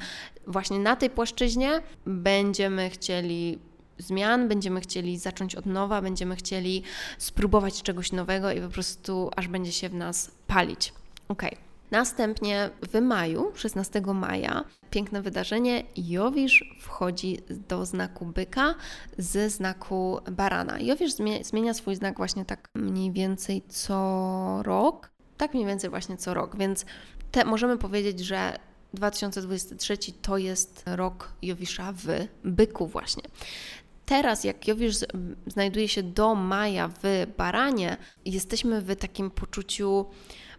właśnie 0.47 0.79
na 0.79 0.95
tej 0.95 1.09
płaszczyźnie 1.09 1.81
będziemy 2.05 2.89
chcieli 2.89 3.59
zmian, 3.97 4.47
będziemy 4.47 4.81
chcieli 4.81 5.17
zacząć 5.17 5.55
od 5.55 5.65
nowa, 5.65 6.01
będziemy 6.01 6.35
chcieli 6.35 6.83
spróbować 7.17 7.81
czegoś 7.81 8.11
nowego 8.11 8.51
i 8.51 8.61
po 8.61 8.69
prostu 8.69 9.31
aż 9.35 9.47
będzie 9.47 9.71
się 9.71 9.89
w 9.89 9.93
nas 9.93 10.31
palić. 10.47 10.93
Ok. 11.27 11.43
Następnie 11.91 12.69
w 12.93 13.01
maju, 13.01 13.51
16 13.55 14.01
maja, 14.01 14.63
piękne 14.89 15.21
wydarzenie, 15.21 15.83
Jowisz 15.97 16.75
wchodzi 16.81 17.39
do 17.69 17.85
znaku 17.85 18.25
byka 18.25 18.75
ze 19.17 19.49
znaku 19.49 20.19
barana. 20.31 20.79
Jowisz 20.79 21.13
zmienia 21.43 21.73
swój 21.73 21.95
znak 21.95 22.17
właśnie 22.17 22.45
tak 22.45 22.69
mniej 22.75 23.11
więcej 23.11 23.61
co 23.69 24.59
rok. 24.63 25.09
Tak 25.37 25.53
mniej 25.53 25.65
więcej 25.65 25.89
właśnie 25.89 26.17
co 26.17 26.33
rok, 26.33 26.57
więc 26.57 26.85
te, 27.31 27.45
możemy 27.45 27.77
powiedzieć, 27.77 28.19
że 28.19 28.59
2023 28.93 29.97
to 30.21 30.37
jest 30.37 30.83
rok 30.85 31.33
Jowisza 31.41 31.93
w 31.93 32.07
byku 32.43 32.87
właśnie. 32.87 33.23
Teraz, 34.13 34.43
jak 34.43 34.67
Jowisz 34.67 34.95
znajduje 35.47 35.87
się 35.87 36.03
do 36.03 36.35
maja 36.35 36.87
w 37.03 37.27
Baranie, 37.37 37.97
jesteśmy 38.25 38.81
w 38.81 38.95
takim 38.95 39.31
poczuciu 39.31 40.05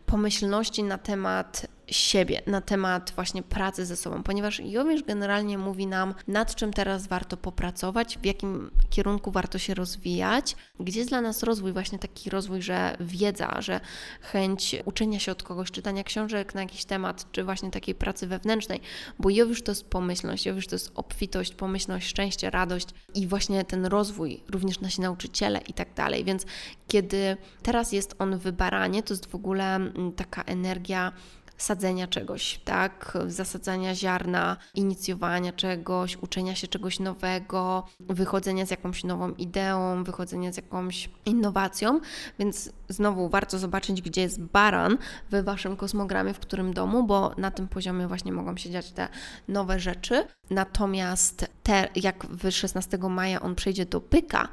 pomyślności 0.07 0.83
na 0.83 0.99
temat 0.99 1.67
siebie, 1.87 2.43
na 2.47 2.61
temat 2.61 3.13
właśnie 3.15 3.43
pracy 3.43 3.87
ze 3.87 3.97
sobą, 3.97 4.23
ponieważ 4.23 4.61
Jowisz 4.61 5.03
generalnie 5.03 5.59
mówi 5.59 5.87
nam, 5.87 6.15
nad 6.29 6.55
czym 6.55 6.73
teraz 6.73 7.07
warto 7.07 7.37
popracować, 7.37 8.19
w 8.19 8.25
jakim 8.25 8.71
kierunku 8.91 9.31
warto 9.31 9.59
się 9.59 9.75
rozwijać, 9.75 10.57
gdzie 10.81 10.99
jest 10.99 11.11
dla 11.11 11.21
nas 11.21 11.43
rozwój, 11.43 11.73
właśnie 11.73 11.99
taki 11.99 12.31
rozwój, 12.31 12.63
że 12.63 12.97
wiedza, 13.01 13.61
że 13.61 13.81
chęć 14.21 14.77
uczenia 14.85 15.19
się 15.19 15.33
od 15.33 15.43
kogoś, 15.43 15.71
czytania 15.71 16.05
książek 16.05 16.55
na 16.55 16.61
jakiś 16.61 16.85
temat, 16.85 17.33
czy 17.33 17.45
właśnie 17.45 17.71
takiej 17.71 17.95
pracy 17.95 18.27
wewnętrznej, 18.27 18.81
bo 19.19 19.31
Jowisz 19.31 19.63
to 19.63 19.73
jest 19.73 19.85
pomyślność, 19.85 20.47
Jowisz 20.47 20.67
to 20.67 20.75
jest 20.75 20.93
obfitość, 20.95 21.55
pomyślność, 21.55 22.09
szczęście, 22.09 22.51
radość 22.51 22.89
i 23.15 23.27
właśnie 23.27 23.65
ten 23.65 23.87
rozwój, 23.87 24.41
również 24.51 24.81
nasi 24.81 25.01
nauczyciele 25.01 25.61
i 25.69 25.73
tak 25.73 25.95
dalej, 25.95 26.25
więc 26.25 26.47
kiedy 26.89 27.37
teraz 27.63 27.93
jest 27.93 28.15
on 28.19 28.39
w 28.39 28.53
baranie, 28.53 29.03
to 29.03 29.15
jest 29.15 29.27
w 29.27 29.35
ogóle 29.35 29.75
mm, 29.75 30.13
taka 30.13 30.43
energia 30.43 31.13
sadzenia 31.57 32.07
czegoś, 32.07 32.61
tak? 32.65 33.19
Zasadzania 33.27 33.95
ziarna, 33.95 34.57
inicjowania 34.75 35.53
czegoś, 35.53 36.17
uczenia 36.17 36.55
się 36.55 36.69
czegoś 36.69 37.01
nowego, 37.01 37.87
wychodzenia 38.01 38.67
z 38.67 38.71
jakąś 38.71 39.05
nową 39.05 39.31
ideą, 39.31 40.05
wychodzenia 40.05 40.53
z 40.53 40.57
jakąś 40.57 41.11
innowacją. 41.25 42.01
Więc 42.39 42.73
znowu 42.89 43.29
warto 43.29 43.59
zobaczyć, 43.59 44.03
gdzie 44.03 44.21
jest 44.21 44.41
baran 44.41 44.99
w 45.31 45.45
waszym 45.45 45.77
kosmogramie, 45.77 46.35
w 46.35 46.39
którym 46.39 46.75
domu, 46.75 47.07
bo 47.07 47.35
na 47.39 47.51
tym 47.51 47.69
poziomie 47.69 48.09
właśnie 48.09 48.33
mogą 48.33 48.57
się 48.57 48.71
dziać 48.71 48.91
te 48.91 49.09
nowe 49.49 49.81
rzeczy. 49.81 50.27
Natomiast 50.51 51.47
te, 51.63 51.89
jak 51.97 52.27
w 52.27 52.51
16 52.51 52.99
maja 52.99 53.41
on 53.41 53.55
przejdzie 53.55 53.87
do 53.87 54.01
pyka, 54.01 54.49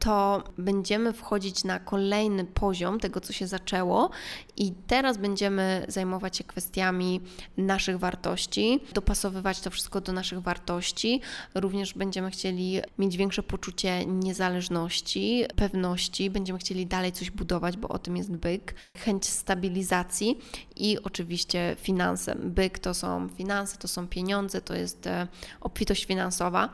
to 0.00 0.44
będziemy 0.58 1.12
wchodzić 1.12 1.64
na 1.64 1.78
kolejny 1.78 2.44
poziom 2.44 3.00
tego, 3.00 3.20
co 3.20 3.32
się 3.32 3.46
zaczęło, 3.46 4.10
i 4.56 4.72
teraz 4.86 5.18
będziemy 5.18 5.84
zajmować 5.88 6.36
się 6.36 6.44
kwestiami 6.44 7.20
naszych 7.56 7.98
wartości, 7.98 8.80
dopasowywać 8.92 9.60
to 9.60 9.70
wszystko 9.70 10.00
do 10.00 10.12
naszych 10.12 10.40
wartości. 10.40 11.20
Również 11.54 11.94
będziemy 11.94 12.30
chcieli 12.30 12.80
mieć 12.98 13.16
większe 13.16 13.42
poczucie 13.42 14.06
niezależności, 14.06 15.44
pewności, 15.56 16.30
będziemy 16.30 16.58
chcieli 16.58 16.86
dalej 16.86 17.12
coś 17.12 17.30
budować, 17.30 17.76
bo 17.76 17.88
o 17.88 17.98
tym 17.98 18.16
jest 18.16 18.32
byk, 18.32 18.74
chęć 18.98 19.26
stabilizacji 19.26 20.38
i 20.76 21.02
oczywiście 21.02 21.76
finanse. 21.80 22.34
Byk 22.34 22.78
to 22.78 22.94
są 22.94 23.28
finanse, 23.28 23.76
to 23.76 23.88
są 23.88 24.08
pieniądze, 24.08 24.60
to 24.60 24.74
jest 24.74 25.06
e, 25.06 25.26
obfitość 25.60 26.04
finansowa, 26.04 26.68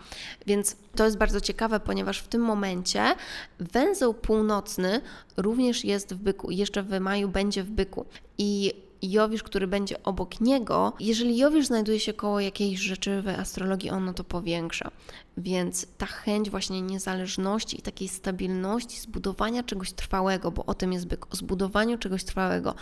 więc 0.47 0.77
to 0.97 1.05
jest 1.05 1.19
bardzo 1.19 1.41
ciekawe, 1.41 1.81
ponieważ 1.81 2.19
w 2.19 2.29
tym 2.29 2.41
momencie 2.41 3.16
węzeł 3.59 4.15
północny 4.15 5.01
również 5.37 5.85
jest 5.85 6.15
w 6.15 6.19
byku, 6.19 6.51
jeszcze 6.51 6.83
w 6.83 7.01
maju 7.01 7.29
będzie 7.29 7.63
w 7.63 7.71
byku. 7.71 8.05
I 8.39 8.75
Jowisz, 9.03 9.43
który 9.43 9.67
będzie 9.67 10.03
obok 10.03 10.41
niego, 10.41 10.93
jeżeli 11.01 11.39
Jowisz 11.39 11.67
znajduje 11.67 12.01
się 12.01 12.13
koło 12.13 12.41
jakiejś 12.41 12.81
rzeczy 12.81 13.23
w 13.23 13.29
astrologii, 13.29 13.91
ono 13.91 14.13
to 14.13 14.25
powiększa. 14.25 14.91
Więc 15.37 15.87
ta 15.99 16.07
chęć 16.07 16.51
właśnie 16.51 16.83
niezależności 16.83 17.79
i 17.79 17.83
takiej 17.83 18.09
stabilności, 18.09 19.01
zbudowania 19.01 19.63
czegoś 19.63 19.93
trwałego, 19.93 20.51
bo 20.51 20.67
o 20.67 20.75
tym 20.75 20.93
jest 20.93 21.07
byk, 21.07 21.35
o 21.35 21.37
zbudowaniu 21.37 21.99
czegoś 21.99 22.25
trwałego, 22.25 22.75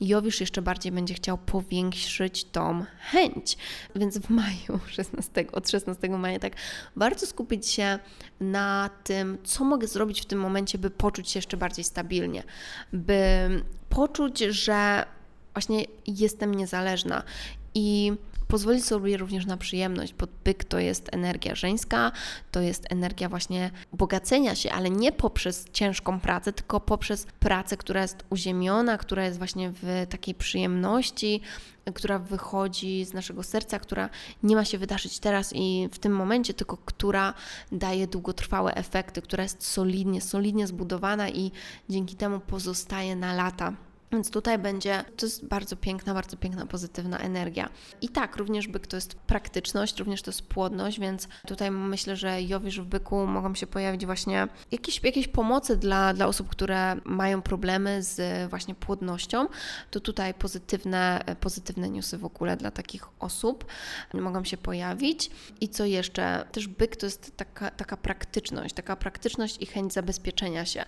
Jowisz 0.00 0.40
jeszcze 0.40 0.62
bardziej 0.62 0.92
będzie 0.92 1.14
chciał 1.14 1.38
powiększyć 1.38 2.44
tą 2.44 2.84
chęć. 2.98 3.56
Więc 3.96 4.18
w 4.18 4.30
maju 4.30 4.80
16, 4.96 5.46
od 5.52 5.70
16 5.70 6.08
maja 6.08 6.38
tak 6.38 6.52
warto 6.96 7.26
skupić 7.26 7.68
się 7.68 7.98
na 8.40 8.90
tym, 9.04 9.38
co 9.44 9.64
mogę 9.64 9.86
zrobić 9.86 10.20
w 10.20 10.26
tym 10.26 10.38
momencie, 10.38 10.78
by 10.78 10.90
poczuć 10.90 11.30
się 11.30 11.38
jeszcze 11.38 11.56
bardziej 11.56 11.84
stabilnie, 11.84 12.42
by 12.92 13.16
poczuć, 13.88 14.38
że 14.38 15.04
właśnie 15.54 15.84
jestem 16.06 16.54
niezależna 16.54 17.22
i 17.74 18.12
pozwolić 18.52 18.84
sobie 18.84 19.16
również 19.16 19.46
na 19.46 19.56
przyjemność, 19.56 20.14
bo 20.14 20.26
byk 20.44 20.64
to 20.64 20.78
jest 20.78 21.08
energia 21.12 21.54
żeńska, 21.54 22.12
to 22.50 22.60
jest 22.60 22.86
energia 22.90 23.28
właśnie 23.28 23.70
bogacenia 23.92 24.54
się, 24.54 24.72
ale 24.72 24.90
nie 24.90 25.12
poprzez 25.12 25.66
ciężką 25.72 26.20
pracę, 26.20 26.52
tylko 26.52 26.80
poprzez 26.80 27.26
pracę, 27.40 27.76
która 27.76 28.02
jest 28.02 28.24
uziemiona, 28.30 28.98
która 28.98 29.24
jest 29.24 29.38
właśnie 29.38 29.72
w 29.82 30.06
takiej 30.10 30.34
przyjemności, 30.34 31.40
która 31.94 32.18
wychodzi 32.18 33.04
z 33.04 33.12
naszego 33.12 33.42
serca, 33.42 33.78
która 33.78 34.08
nie 34.42 34.56
ma 34.56 34.64
się 34.64 34.78
wydarzyć 34.78 35.18
teraz 35.18 35.52
i 35.54 35.88
w 35.92 35.98
tym 35.98 36.12
momencie, 36.12 36.54
tylko 36.54 36.76
która 36.76 37.34
daje 37.72 38.06
długotrwałe 38.06 38.74
efekty, 38.74 39.22
która 39.22 39.42
jest 39.42 39.66
solidnie, 39.66 40.20
solidnie 40.20 40.66
zbudowana 40.66 41.28
i 41.30 41.52
dzięki 41.88 42.16
temu 42.16 42.40
pozostaje 42.40 43.16
na 43.16 43.34
lata. 43.34 43.72
Więc 44.12 44.30
tutaj 44.30 44.58
będzie, 44.58 45.04
to 45.16 45.26
jest 45.26 45.46
bardzo 45.46 45.76
piękna, 45.76 46.14
bardzo 46.14 46.36
piękna, 46.36 46.66
pozytywna 46.66 47.18
energia. 47.18 47.68
I 48.00 48.08
tak, 48.08 48.36
również 48.36 48.68
byk 48.68 48.86
to 48.86 48.96
jest 48.96 49.14
praktyczność, 49.14 49.98
również 49.98 50.22
to 50.22 50.30
jest 50.30 50.42
płodność, 50.42 51.00
więc 51.00 51.28
tutaj 51.46 51.70
myślę, 51.70 52.16
że 52.16 52.42
Jowisz 52.42 52.80
w 52.80 52.84
byku 52.84 53.26
mogą 53.26 53.54
się 53.54 53.66
pojawić 53.66 54.06
właśnie 54.06 54.48
jakieś, 54.70 55.00
jakieś 55.04 55.28
pomocy 55.28 55.76
dla, 55.76 56.14
dla 56.14 56.26
osób, 56.26 56.48
które 56.48 56.96
mają 57.04 57.42
problemy 57.42 58.02
z 58.02 58.50
właśnie 58.50 58.74
płodnością. 58.74 59.46
To 59.90 60.00
tutaj 60.00 60.34
pozytywne, 60.34 61.24
pozytywne 61.40 61.90
newsy 61.90 62.18
w 62.18 62.24
ogóle 62.24 62.56
dla 62.56 62.70
takich 62.70 63.04
osób 63.18 63.64
mogą 64.14 64.44
się 64.44 64.56
pojawić. 64.56 65.30
I 65.60 65.68
co 65.68 65.84
jeszcze? 65.84 66.44
Też 66.52 66.68
byk 66.68 66.96
to 66.96 67.06
jest 67.06 67.36
taka, 67.36 67.70
taka 67.70 67.96
praktyczność, 67.96 68.74
taka 68.74 68.96
praktyczność 68.96 69.62
i 69.62 69.66
chęć 69.66 69.92
zabezpieczenia 69.92 70.64
się. 70.64 70.84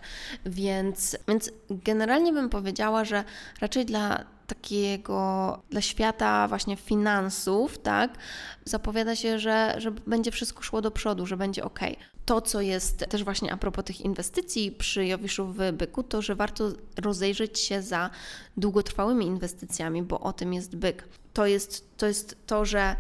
Więc, 0.46 1.16
więc 1.28 1.50
generalnie 1.70 2.32
bym 2.32 2.48
powiedziała, 2.48 3.04
że 3.04 3.13
że 3.14 3.24
raczej 3.60 3.84
dla 3.84 4.24
takiego, 4.46 5.62
dla 5.70 5.80
świata 5.80 6.48
właśnie 6.48 6.76
finansów, 6.76 7.78
tak, 7.78 8.18
zapowiada 8.64 9.16
się, 9.16 9.38
że, 9.38 9.74
że 9.78 9.90
będzie 9.90 10.30
wszystko 10.30 10.62
szło 10.62 10.82
do 10.82 10.90
przodu, 10.90 11.26
że 11.26 11.36
będzie 11.36 11.64
ok. 11.64 11.80
To, 12.24 12.40
co 12.40 12.60
jest 12.60 13.06
też 13.08 13.24
właśnie 13.24 13.52
a 13.52 13.56
propos 13.56 13.84
tych 13.84 14.00
inwestycji 14.00 14.72
przy 14.72 15.06
Jowiszu 15.06 15.46
w 15.46 15.72
Byku, 15.72 16.02
to, 16.02 16.22
że 16.22 16.34
warto 16.34 16.72
rozejrzeć 17.02 17.60
się 17.60 17.82
za 17.82 18.10
długotrwałymi 18.56 19.26
inwestycjami, 19.26 20.02
bo 20.02 20.20
o 20.20 20.32
tym 20.32 20.54
jest 20.54 20.76
Byk. 20.76 21.08
To 21.32 21.46
jest 21.46 21.96
to, 21.96 22.06
jest 22.06 22.36
to 22.46 22.64
że 22.64 22.96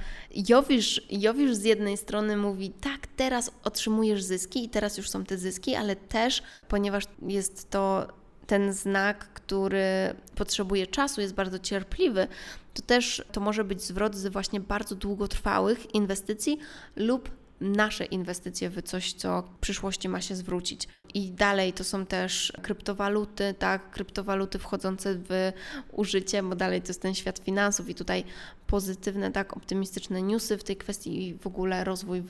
Jowisz, 0.48 1.02
Jowisz 1.10 1.54
z 1.54 1.64
jednej 1.64 1.96
strony 1.96 2.36
mówi, 2.36 2.70
tak, 2.70 3.06
teraz 3.16 3.50
otrzymujesz 3.64 4.22
zyski 4.22 4.64
i 4.64 4.68
teraz 4.68 4.98
już 4.98 5.10
są 5.10 5.24
te 5.24 5.38
zyski, 5.38 5.74
ale 5.74 5.96
też, 5.96 6.42
ponieważ 6.68 7.04
jest 7.22 7.70
to 7.70 8.08
ten 8.46 8.72
znak, 8.72 9.18
który 9.18 10.14
potrzebuje 10.34 10.86
czasu, 10.86 11.20
jest 11.20 11.34
bardzo 11.34 11.58
cierpliwy, 11.58 12.28
to 12.74 12.82
też 12.82 13.22
to 13.32 13.40
może 13.40 13.64
być 13.64 13.82
zwrot 13.82 14.14
z 14.14 14.26
właśnie 14.26 14.60
bardzo 14.60 14.94
długotrwałych 14.94 15.94
inwestycji 15.94 16.58
lub 16.96 17.30
nasze 17.60 18.04
inwestycje 18.04 18.70
w 18.70 18.82
coś, 18.82 19.12
co 19.12 19.42
w 19.42 19.58
przyszłości 19.58 20.08
ma 20.08 20.20
się 20.20 20.36
zwrócić. 20.36 20.88
I 21.14 21.30
dalej 21.30 21.72
to 21.72 21.84
są 21.84 22.06
też 22.06 22.52
kryptowaluty, 22.62 23.54
tak, 23.58 23.90
kryptowaluty 23.90 24.58
wchodzące 24.58 25.14
w 25.14 25.52
użycie, 25.92 26.42
bo 26.42 26.56
dalej 26.56 26.82
to 26.82 26.88
jest 26.88 27.02
ten 27.02 27.14
świat 27.14 27.38
finansów 27.38 27.88
i 27.88 27.94
tutaj 27.94 28.24
pozytywne, 28.66 29.32
tak, 29.32 29.56
optymistyczne 29.56 30.22
newsy 30.22 30.58
w 30.58 30.64
tej 30.64 30.76
kwestii 30.76 31.28
i 31.28 31.34
w 31.34 31.46
ogóle 31.46 31.84
rozwój 31.84 32.20
w, 32.20 32.28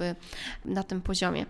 na 0.65 0.83
tym 0.83 1.01
poziomie. 1.01 1.47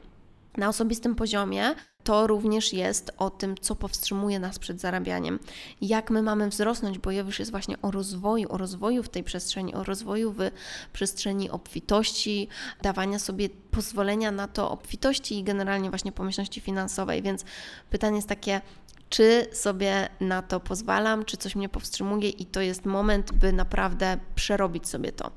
Na 0.57 0.69
osobistym 0.69 1.15
poziomie 1.15 1.75
to 2.05 2.27
również 2.27 2.73
jest 2.73 3.13
o 3.19 3.31
tym, 3.31 3.55
co 3.61 3.77
powstrzymuje 3.77 4.39
nas 4.39 4.59
przed 4.59 4.81
zarabianiem. 4.81 5.39
Jak 5.81 6.11
my 6.11 6.23
mamy 6.23 6.49
wzrosnąć, 6.49 6.99
bo 6.99 7.11
już 7.11 7.39
jest 7.39 7.51
właśnie 7.51 7.81
o 7.83 7.91
rozwoju, 7.91 8.53
o 8.53 8.59
rozwoju 8.59 9.03
w 9.03 9.09
tej 9.09 9.25
przestrzeni, 9.25 9.75
o 9.75 9.85
rozwoju 9.85 10.33
w 10.33 10.51
przestrzeni 10.93 11.51
obfitości, 11.51 12.49
dawania 12.83 13.19
sobie 13.19 13.49
pozwolenia 13.71 14.31
na 14.31 14.49
to 14.49 14.71
obfitości 14.71 15.39
i 15.39 15.45
generalnie 15.45 15.91
właśnie 15.91 16.13
pomyślności 16.13 16.61
finansowej. 16.61 17.23
Więc 17.23 17.45
pytanie 17.91 18.17
jest 18.17 18.29
takie, 18.29 18.61
czy 19.09 19.47
sobie 19.53 20.09
na 20.21 20.43
to 20.43 20.61
pozwalam, 20.61 21.25
czy 21.25 21.37
coś 21.37 21.57
mnie 21.57 21.69
powstrzymuje, 21.69 22.29
i 22.29 22.47
to 22.47 22.61
jest 22.61 22.85
moment, 22.85 23.33
by 23.33 23.53
naprawdę 23.53 24.19
przerobić 24.35 24.89
sobie 24.89 25.13
to. 25.13 25.31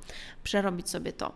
Przerobić 0.44 0.90
sobie 0.90 1.14
to 1.14 1.34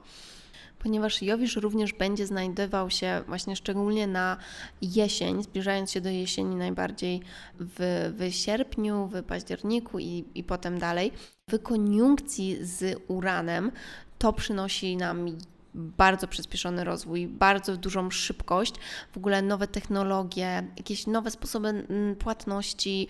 ponieważ 0.84 1.22
Jowisz 1.22 1.56
również 1.56 1.94
będzie 1.94 2.28
znajdował 2.28 2.90
się 2.90 3.24
właśnie 3.28 3.56
szczególnie 3.56 4.08
na 4.08 4.38
jesień, 4.82 5.44
zbliżając 5.44 5.92
się 5.92 6.02
do 6.02 6.10
jesieni 6.10 6.56
najbardziej 6.56 7.22
w, 7.60 8.14
w 8.18 8.34
sierpniu, 8.36 9.08
w 9.08 9.24
październiku 9.24 10.00
i, 10.00 10.26
i 10.36 10.44
potem 10.44 10.80
dalej. 10.80 11.12
W 11.50 11.60
koniunkcji 11.60 12.58
z 12.62 13.02
Uranem 13.08 13.72
to 14.18 14.34
przynosi 14.34 14.98
nam 14.98 15.38
bardzo 15.74 16.28
przyspieszony 16.28 16.84
rozwój, 16.84 17.28
bardzo 17.28 17.78
dużą 17.78 18.12
szybkość, 18.12 18.74
w 19.12 19.18
ogóle 19.18 19.42
nowe 19.42 19.68
technologie, 19.68 20.68
jakieś 20.78 21.08
nowe 21.08 21.32
sposoby 21.32 21.68
mm, 21.68 22.16
płatności, 22.16 23.08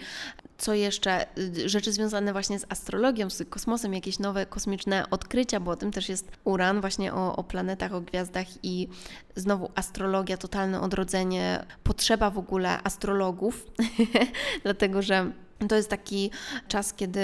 co 0.62 0.74
jeszcze, 0.74 1.38
y, 1.38 1.70
rzeczy 1.70 1.92
związane 1.92 2.32
właśnie 2.32 2.60
z 2.60 2.66
astrologią, 2.70 3.30
z 3.30 3.50
kosmosem, 3.50 3.94
jakieś 3.94 4.20
nowe 4.20 4.46
kosmiczne 4.46 5.10
odkrycia, 5.10 5.60
bo 5.60 5.72
o 5.72 5.76
tym 5.76 5.92
też 5.92 6.10
jest 6.10 6.32
Uran, 6.44 6.82
właśnie 6.82 7.14
o, 7.14 7.36
o 7.36 7.44
planetach, 7.44 7.94
o 7.94 8.02
gwiazdach 8.02 8.48
i 8.64 8.88
znowu 9.36 9.72
astrologia, 9.76 10.38
totalne 10.38 10.82
odrodzenie, 10.82 11.66
potrzeba 11.84 12.30
w 12.30 12.38
ogóle 12.38 12.80
astrologów, 12.84 13.68
dlatego 14.64 15.02
że 15.02 15.32
to 15.70 15.76
jest 15.76 15.90
taki 15.90 16.32
czas, 16.68 16.94
kiedy 16.94 17.22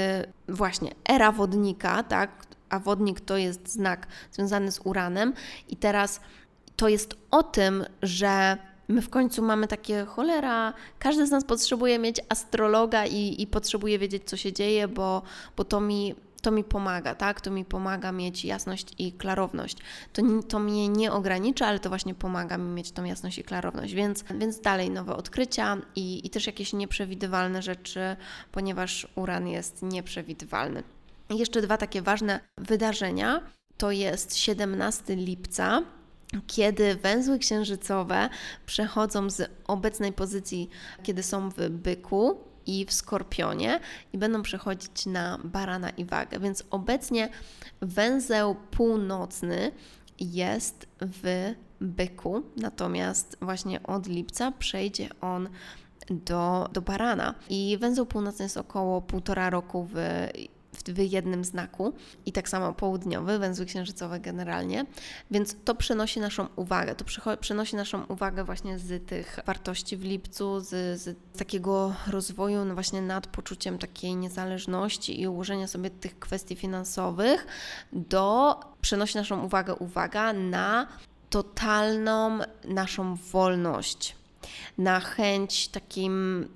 właśnie 0.50 0.92
era 1.10 1.32
wodnika, 1.32 2.04
tak, 2.04 2.46
a 2.70 2.80
wodnik 2.80 3.22
to 3.22 3.38
jest 3.38 3.72
znak 3.72 4.08
związany 4.32 4.72
z 4.72 4.80
uranem, 4.84 5.34
i 5.70 5.76
teraz 5.76 6.22
to 6.76 6.88
jest 6.88 7.16
o 7.32 7.44
tym, 7.44 7.86
że 8.02 8.58
my 8.88 9.02
w 9.02 9.10
końcu 9.10 9.42
mamy 9.42 9.68
takie 9.68 10.06
cholera, 10.06 10.74
każdy 11.00 11.28
z 11.28 11.32
nas 11.32 11.46
potrzebuje 11.46 12.00
mieć 12.00 12.22
astrologa 12.30 13.06
i, 13.06 13.42
i 13.42 13.48
potrzebuje 13.48 14.00
wiedzieć, 14.00 14.24
co 14.26 14.38
się 14.38 14.54
dzieje, 14.54 14.88
bo, 14.88 15.22
bo 15.58 15.64
to 15.64 15.80
mi 15.80 16.16
to 16.42 16.52
mi 16.52 16.64
pomaga, 16.64 17.16
tak? 17.16 17.42
To 17.42 17.52
mi 17.52 17.66
pomaga 17.66 18.12
mieć 18.12 18.46
jasność 18.46 18.94
i 18.98 19.12
klarowność. 19.12 19.78
To, 20.14 20.22
to 20.48 20.60
mnie 20.60 20.90
nie 20.90 21.12
ogranicza, 21.12 21.68
ale 21.68 21.80
to 21.80 21.90
właśnie 21.90 22.16
pomaga 22.16 22.58
mi 22.58 22.70
mieć 22.70 22.92
tą 22.92 23.04
jasność 23.04 23.38
i 23.38 23.44
klarowność. 23.44 23.94
Więc, 23.94 24.24
więc 24.40 24.60
dalej 24.60 24.90
nowe 24.90 25.16
odkrycia 25.16 25.78
i, 25.96 26.28
i 26.28 26.30
też 26.30 26.48
jakieś 26.48 26.74
nieprzewidywalne 26.74 27.62
rzeczy, 27.62 28.16
ponieważ 28.52 29.08
uran 29.16 29.48
jest 29.48 29.84
nieprzewidywalny. 29.84 30.84
Jeszcze 31.30 31.62
dwa 31.62 31.78
takie 31.78 32.02
ważne 32.02 32.40
wydarzenia. 32.58 33.42
To 33.78 33.92
jest 33.92 34.38
17 34.38 35.16
lipca, 35.16 35.84
kiedy 36.48 36.96
węzły 36.96 37.40
księżycowe 37.40 38.30
przechodzą 38.66 39.30
z 39.30 39.52
obecnej 39.68 40.14
pozycji, 40.14 40.70
kiedy 41.04 41.24
są 41.24 41.50
w 41.50 41.70
byku 41.70 42.38
i 42.66 42.86
w 42.86 42.94
skorpionie 42.94 43.80
i 44.14 44.18
będą 44.18 44.42
przechodzić 44.42 45.06
na 45.06 45.40
barana 45.44 45.90
i 45.90 46.06
wagę. 46.06 46.40
Więc 46.40 46.64
obecnie 46.72 47.30
węzeł 47.82 48.56
północny 48.72 49.72
jest 50.20 50.88
w 51.02 51.54
byku, 51.82 52.44
natomiast 52.58 53.38
właśnie 53.42 53.84
od 53.84 54.08
lipca 54.08 54.52
przejdzie 54.52 55.10
on 55.22 55.50
do, 56.10 56.70
do 56.74 56.82
barana. 56.82 57.36
I 57.50 57.78
węzeł 57.78 58.06
północny 58.06 58.44
jest 58.44 58.58
około 58.58 59.02
półtora 59.02 59.50
roku 59.50 59.88
w 59.94 60.28
w 60.86 60.98
jednym 60.98 61.44
znaku 61.44 61.94
i 62.26 62.32
tak 62.32 62.50
samo 62.50 62.74
południowy, 62.74 63.40
węzły 63.40 63.66
księżycowe 63.66 64.20
generalnie, 64.20 64.86
więc 65.32 65.56
to 65.66 65.76
przenosi 65.76 66.20
naszą 66.20 66.48
uwagę, 66.56 66.96
to 66.96 67.06
przenosi 67.38 67.76
naszą 67.76 68.06
uwagę 68.06 68.44
właśnie 68.44 68.80
z 68.80 69.06
tych 69.06 69.40
wartości 69.46 69.98
w 69.98 70.04
lipcu, 70.04 70.60
z, 70.60 71.02
z 71.02 71.18
takiego 71.38 71.94
rozwoju 72.08 72.66
no 72.66 72.74
właśnie 72.74 73.02
nad 73.02 73.28
poczuciem 73.28 73.78
takiej 73.78 74.16
niezależności 74.16 75.22
i 75.22 75.28
ułożenia 75.28 75.68
sobie 75.68 75.90
tych 75.90 76.20
kwestii 76.20 76.56
finansowych 76.56 77.48
do, 77.94 78.56
przenosi 78.82 79.18
naszą 79.18 79.46
uwagę, 79.46 79.76
uwaga, 79.76 80.34
na 80.34 80.88
totalną 81.30 82.40
naszą 82.66 83.16
wolność, 83.16 84.16
na 84.78 85.00
chęć 85.00 85.68
takim 85.68 86.48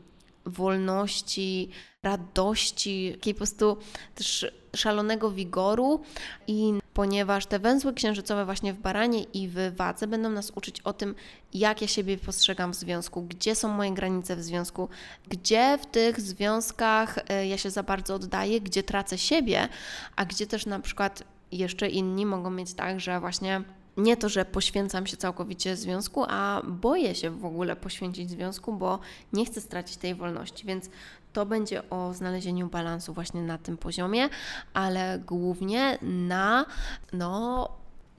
wolności, 0.45 1.69
radości, 2.03 3.11
takiej 3.13 3.33
po 3.33 3.37
prostu 3.37 3.77
też 4.15 4.51
szalonego 4.75 5.31
wigoru. 5.31 6.01
I 6.47 6.73
ponieważ 6.93 7.45
te 7.45 7.59
węzły 7.59 7.93
księżycowe 7.93 8.45
właśnie 8.45 8.73
w 8.73 8.77
baranie 8.77 9.23
i 9.23 9.47
w 9.47 9.75
wadze 9.75 10.07
będą 10.07 10.29
nas 10.29 10.51
uczyć 10.55 10.81
o 10.81 10.93
tym, 10.93 11.15
jak 11.53 11.81
ja 11.81 11.87
siebie 11.87 12.17
postrzegam 12.17 12.71
w 12.71 12.75
związku, 12.75 13.21
gdzie 13.21 13.55
są 13.55 13.67
moje 13.67 13.91
granice 13.91 14.35
w 14.35 14.43
związku, 14.43 14.89
gdzie 15.29 15.77
w 15.81 15.85
tych 15.85 16.21
związkach 16.21 17.19
e, 17.29 17.47
ja 17.47 17.57
się 17.57 17.69
za 17.69 17.83
bardzo 17.83 18.15
oddaję, 18.15 18.61
gdzie 18.61 18.83
tracę 18.83 19.17
siebie, 19.17 19.67
a 20.15 20.25
gdzie 20.25 20.47
też 20.47 20.65
na 20.65 20.79
przykład 20.79 21.23
jeszcze 21.51 21.89
inni 21.89 22.25
mogą 22.25 22.49
mieć 22.49 22.73
tak, 22.73 22.99
że 22.99 23.19
właśnie 23.19 23.61
nie 23.97 24.17
to, 24.17 24.29
że 24.29 24.45
poświęcam 24.45 25.07
się 25.07 25.17
całkowicie 25.17 25.75
związku, 25.75 26.25
a 26.27 26.61
boję 26.67 27.15
się 27.15 27.29
w 27.29 27.45
ogóle 27.45 27.75
poświęcić 27.75 28.29
związku, 28.29 28.73
bo 28.73 28.99
nie 29.33 29.45
chcę 29.45 29.61
stracić 29.61 29.97
tej 29.97 30.15
wolności. 30.15 30.65
Więc 30.65 30.89
to 31.33 31.45
będzie 31.45 31.89
o 31.89 32.13
znalezieniu 32.13 32.67
balansu 32.67 33.13
właśnie 33.13 33.41
na 33.41 33.57
tym 33.57 33.77
poziomie, 33.77 34.29
ale 34.73 35.19
głównie 35.25 35.97
na 36.01 36.65
no, 37.13 37.69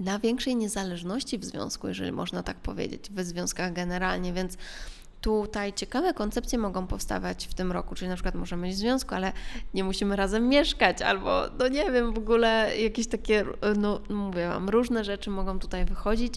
na 0.00 0.18
większej 0.18 0.56
niezależności 0.56 1.38
w 1.38 1.44
związku, 1.44 1.88
jeżeli 1.88 2.12
można 2.12 2.42
tak 2.42 2.56
powiedzieć, 2.56 3.10
w 3.10 3.24
związkach 3.24 3.72
generalnie, 3.72 4.32
więc 4.32 4.56
tutaj 5.22 5.72
ciekawe 5.72 6.14
koncepcje 6.14 6.58
mogą 6.58 6.86
powstawać 6.86 7.46
w 7.46 7.54
tym 7.54 7.72
roku, 7.72 7.94
czyli 7.94 8.08
na 8.08 8.14
przykład 8.14 8.34
możemy 8.34 8.66
być 8.66 8.76
w 8.76 8.78
związku, 8.78 9.14
ale 9.14 9.32
nie 9.74 9.84
musimy 9.84 10.16
razem 10.16 10.48
mieszkać, 10.48 11.02
albo 11.02 11.42
no 11.58 11.68
nie 11.68 11.90
wiem, 11.90 12.12
w 12.12 12.18
ogóle 12.18 12.80
jakieś 12.80 13.06
takie, 13.06 13.44
no 13.76 14.00
mówię 14.08 14.48
Wam, 14.48 14.68
różne 14.68 15.04
rzeczy 15.04 15.30
mogą 15.30 15.58
tutaj 15.58 15.84
wychodzić 15.84 16.34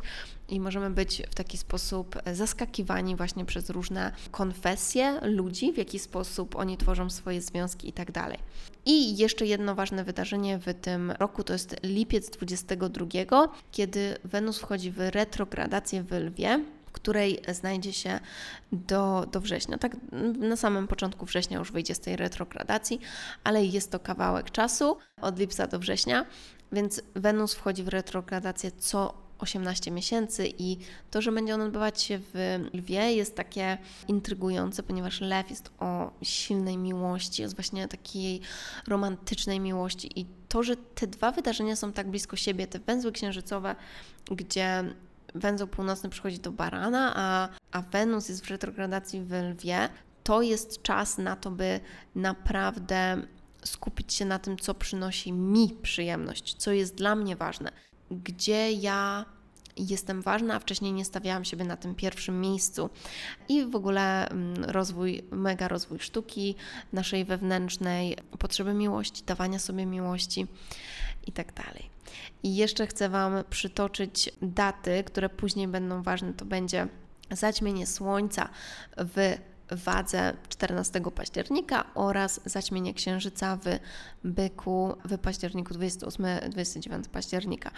i 0.50 0.60
możemy 0.60 0.90
być 0.90 1.22
w 1.32 1.36
taki 1.36 1.58
sposób 1.58 2.16
zaskakiwani 2.34 3.16
właśnie 3.16 3.46
przez 3.46 3.70
różne 3.70 4.12
konfesje 4.32 5.20
ludzi, 5.22 5.74
w 5.74 5.78
jaki 5.78 6.00
sposób 6.00 6.56
oni 6.56 6.78
tworzą 6.78 7.10
swoje 7.10 7.42
związki 7.42 7.90
i 7.90 7.94
tak 7.94 8.12
dalej. 8.12 8.38
I 8.86 9.18
jeszcze 9.18 9.46
jedno 9.46 9.76
ważne 9.76 10.04
wydarzenie 10.04 10.60
w 10.60 10.74
tym 10.82 11.12
roku 11.12 11.44
to 11.44 11.54
jest 11.54 11.76
lipiec 11.84 12.30
22, 12.30 13.06
kiedy 13.72 14.18
Wenus 14.24 14.60
wchodzi 14.60 14.92
w 14.92 15.00
retrogradację 15.00 16.04
w 16.04 16.12
Lwie 16.12 16.60
której 16.96 17.42
znajdzie 17.54 17.94
się 17.94 18.20
do, 18.72 19.26
do 19.32 19.42
września. 19.42 19.78
Tak 19.78 19.98
na 20.40 20.56
samym 20.56 20.88
początku 20.88 21.26
września 21.26 21.58
już 21.60 21.72
wyjdzie 21.72 21.96
z 21.96 22.00
tej 22.00 22.16
retrogradacji, 22.16 23.00
ale 23.44 23.66
jest 23.66 23.92
to 23.92 24.00
kawałek 24.00 24.52
czasu 24.52 24.98
od 25.22 25.40
lipca 25.40 25.68
do 25.68 25.80
września, 25.80 26.26
więc 26.72 27.02
Wenus 27.16 27.54
wchodzi 27.54 27.84
w 27.84 27.88
retrogradację 27.88 28.72
co 28.72 29.26
18 29.40 29.92
miesięcy 29.92 30.48
i 30.58 30.78
to, 31.12 31.22
że 31.22 31.32
będzie 31.32 31.56
on 31.56 31.62
odbywać 31.62 32.02
się 32.02 32.20
w 32.34 32.60
lwie 32.74 33.14
jest 33.14 33.36
takie 33.36 33.78
intrygujące, 34.08 34.84
ponieważ 34.84 35.22
lew 35.22 35.50
jest 35.50 35.72
o 35.80 36.12
silnej 36.22 36.78
miłości, 36.78 37.42
jest 37.42 37.56
właśnie 37.56 37.88
takiej 37.88 38.42
romantycznej 38.88 39.60
miłości 39.60 40.20
i 40.20 40.26
to, 40.50 40.64
że 40.64 40.76
te 40.76 41.08
dwa 41.08 41.32
wydarzenia 41.32 41.76
są 41.76 41.92
tak 41.92 42.10
blisko 42.10 42.36
siebie, 42.36 42.68
te 42.68 42.80
węzły 42.80 43.12
księżycowe, 43.12 43.76
gdzie 44.32 44.84
węzeł 45.36 45.68
północny 45.68 46.10
przychodzi 46.10 46.40
do 46.40 46.52
barana, 46.52 47.14
a, 47.16 47.50
a 47.72 47.82
Wenus 47.82 48.30
jest 48.30 48.46
w 48.46 48.50
retrogradacji 48.50 49.22
w 49.22 49.32
lwie, 49.32 49.90
to 50.24 50.42
jest 50.42 50.82
czas 50.82 51.18
na 51.18 51.36
to, 51.36 51.52
by 51.52 51.80
naprawdę 52.16 53.22
skupić 53.64 54.14
się 54.14 54.26
na 54.26 54.40
tym, 54.40 54.58
co 54.58 54.74
przynosi 54.74 55.34
mi 55.34 55.70
przyjemność, 55.82 56.56
co 56.56 56.72
jest 56.72 56.96
dla 56.96 57.16
mnie 57.16 57.36
ważne, 57.36 57.72
gdzie 58.12 58.72
ja 58.72 59.26
jestem 59.78 60.22
ważna, 60.22 60.56
a 60.56 60.60
wcześniej 60.60 60.94
nie 60.94 61.06
stawiałam 61.06 61.46
siebie 61.46 61.66
na 61.66 61.78
tym 61.78 61.96
pierwszym 61.96 62.42
miejscu. 62.42 62.90
I 63.50 63.66
w 63.66 63.76
ogóle 63.76 64.30
mm, 64.30 64.64
rozwój, 64.64 65.24
mega 65.32 65.68
rozwój 65.68 66.00
sztuki 66.00 66.56
naszej 66.94 67.26
wewnętrznej, 67.26 68.18
potrzeby 68.40 68.74
miłości, 68.74 69.24
dawania 69.26 69.60
sobie 69.60 69.86
miłości 69.86 70.48
i 71.28 71.32
tak 71.32 71.54
dalej. 71.54 71.90
I 72.44 72.56
jeszcze 72.56 72.88
chcę 72.88 73.10
Wam 73.10 73.44
przytoczyć 73.50 74.30
daty, 74.42 75.04
które 75.04 75.30
później 75.30 75.68
będą 75.68 76.04
ważne. 76.04 76.34
To 76.34 76.46
będzie 76.46 76.88
zaćmienie 77.32 77.88
Słońca 77.88 78.50
w 78.98 79.38
wadze 79.72 80.34
14 80.50 81.02
października 81.16 81.86
oraz 81.96 82.42
zaćmienie 82.46 82.94
księżyca 82.94 83.58
w 83.58 83.80
byku 84.24 84.96
w 85.06 85.18
październiku 85.18 85.74
28-29 85.74 87.08
października. 87.12 87.72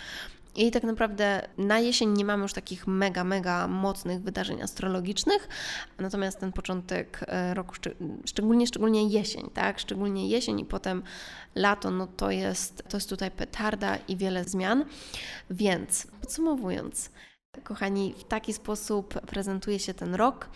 I 0.57 0.71
tak 0.71 0.83
naprawdę 0.83 1.47
na 1.57 1.79
jesień 1.79 2.13
nie 2.13 2.25
mamy 2.25 2.43
już 2.43 2.53
takich 2.53 2.87
mega, 2.87 3.23
mega 3.23 3.67
mocnych 3.67 4.21
wydarzeń 4.21 4.61
astrologicznych, 4.61 5.47
natomiast 5.99 6.39
ten 6.39 6.51
początek 6.51 7.19
e, 7.27 7.53
roku, 7.53 7.75
szczególnie, 8.25 8.67
szczególnie 8.67 9.07
jesień, 9.07 9.49
tak? 9.53 9.79
Szczególnie 9.79 10.27
jesień 10.27 10.59
i 10.59 10.65
potem 10.65 11.03
lato, 11.55 11.91
no 11.91 12.07
to 12.07 12.31
jest, 12.31 12.83
to 12.89 12.97
jest 12.97 13.09
tutaj 13.09 13.31
petarda 13.31 13.95
i 14.07 14.17
wiele 14.17 14.43
zmian. 14.43 14.85
Więc 15.49 16.07
podsumowując, 16.21 17.09
Kochani, 17.63 18.13
w 18.17 18.23
taki 18.23 18.53
sposób 18.53 19.21
prezentuje 19.21 19.79
się 19.79 19.93
ten 19.93 20.15
rok 20.15 20.49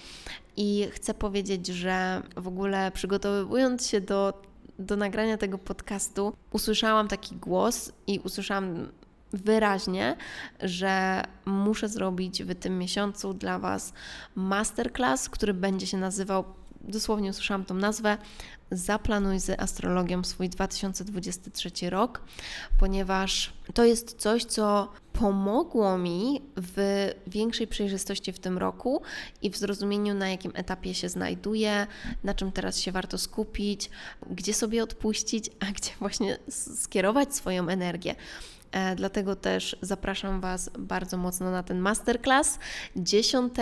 i 0.58 0.88
chcę 0.92 1.14
powiedzieć, 1.14 1.68
że 1.68 2.22
w 2.38 2.48
ogóle 2.48 2.92
przygotowując 2.92 3.88
się 3.88 4.02
do, 4.02 4.42
do 4.80 4.96
nagrania 4.96 5.38
tego 5.38 5.58
podcastu, 5.58 6.34
usłyszałam 6.52 7.08
taki 7.08 7.36
głos 7.36 7.92
i 8.08 8.20
usłyszałam 8.20 8.88
wyraźnie, 9.34 10.16
że 10.60 11.24
muszę 11.46 11.90
zrobić 11.90 12.44
w 12.44 12.56
tym 12.56 12.78
miesiącu 12.78 13.34
dla 13.34 13.60
Was 13.60 13.94
masterclass, 14.36 15.30
który 15.30 15.54
będzie 15.54 15.88
się 15.88 15.98
nazywał, 15.98 16.44
dosłownie 16.82 17.30
usłyszałam 17.30 17.66
tą 17.66 17.74
nazwę, 17.76 18.18
Zaplanuj 18.72 19.40
z 19.40 19.62
astrologią 19.62 20.24
swój 20.24 20.50
2023 20.50 21.90
rok, 21.90 22.22
ponieważ 22.80 23.54
to 23.74 23.86
jest 23.86 24.22
coś, 24.22 24.46
co 24.46 24.92
pomogło 25.14 25.98
mi 25.98 26.42
w 26.58 27.10
większej 27.28 27.68
przejrzystości 27.68 28.32
w 28.32 28.40
tym 28.40 28.58
roku 28.58 29.02
i 29.42 29.50
w 29.50 29.58
zrozumieniu, 29.58 30.14
na 30.14 30.30
jakim 30.30 30.52
etapie 30.56 30.94
się 30.94 31.10
znajduję, 31.10 31.88
na 32.24 32.34
czym 32.34 32.52
teraz 32.52 32.80
się 32.80 32.92
warto 32.92 33.18
skupić, 33.18 33.90
gdzie 34.30 34.54
sobie 34.54 34.84
odpuścić, 34.84 35.50
a 35.60 35.66
gdzie 35.66 35.92
właśnie 36.00 36.38
skierować 36.50 37.36
swoją 37.36 37.68
energię. 37.68 38.16
E, 38.72 38.96
dlatego 38.96 39.36
też 39.36 39.76
zapraszam 39.82 40.42
Was 40.42 40.70
bardzo 40.80 41.18
mocno 41.18 41.52
na 41.52 41.64
ten 41.64 41.80
masterclass 41.80 42.60
10 42.96 43.54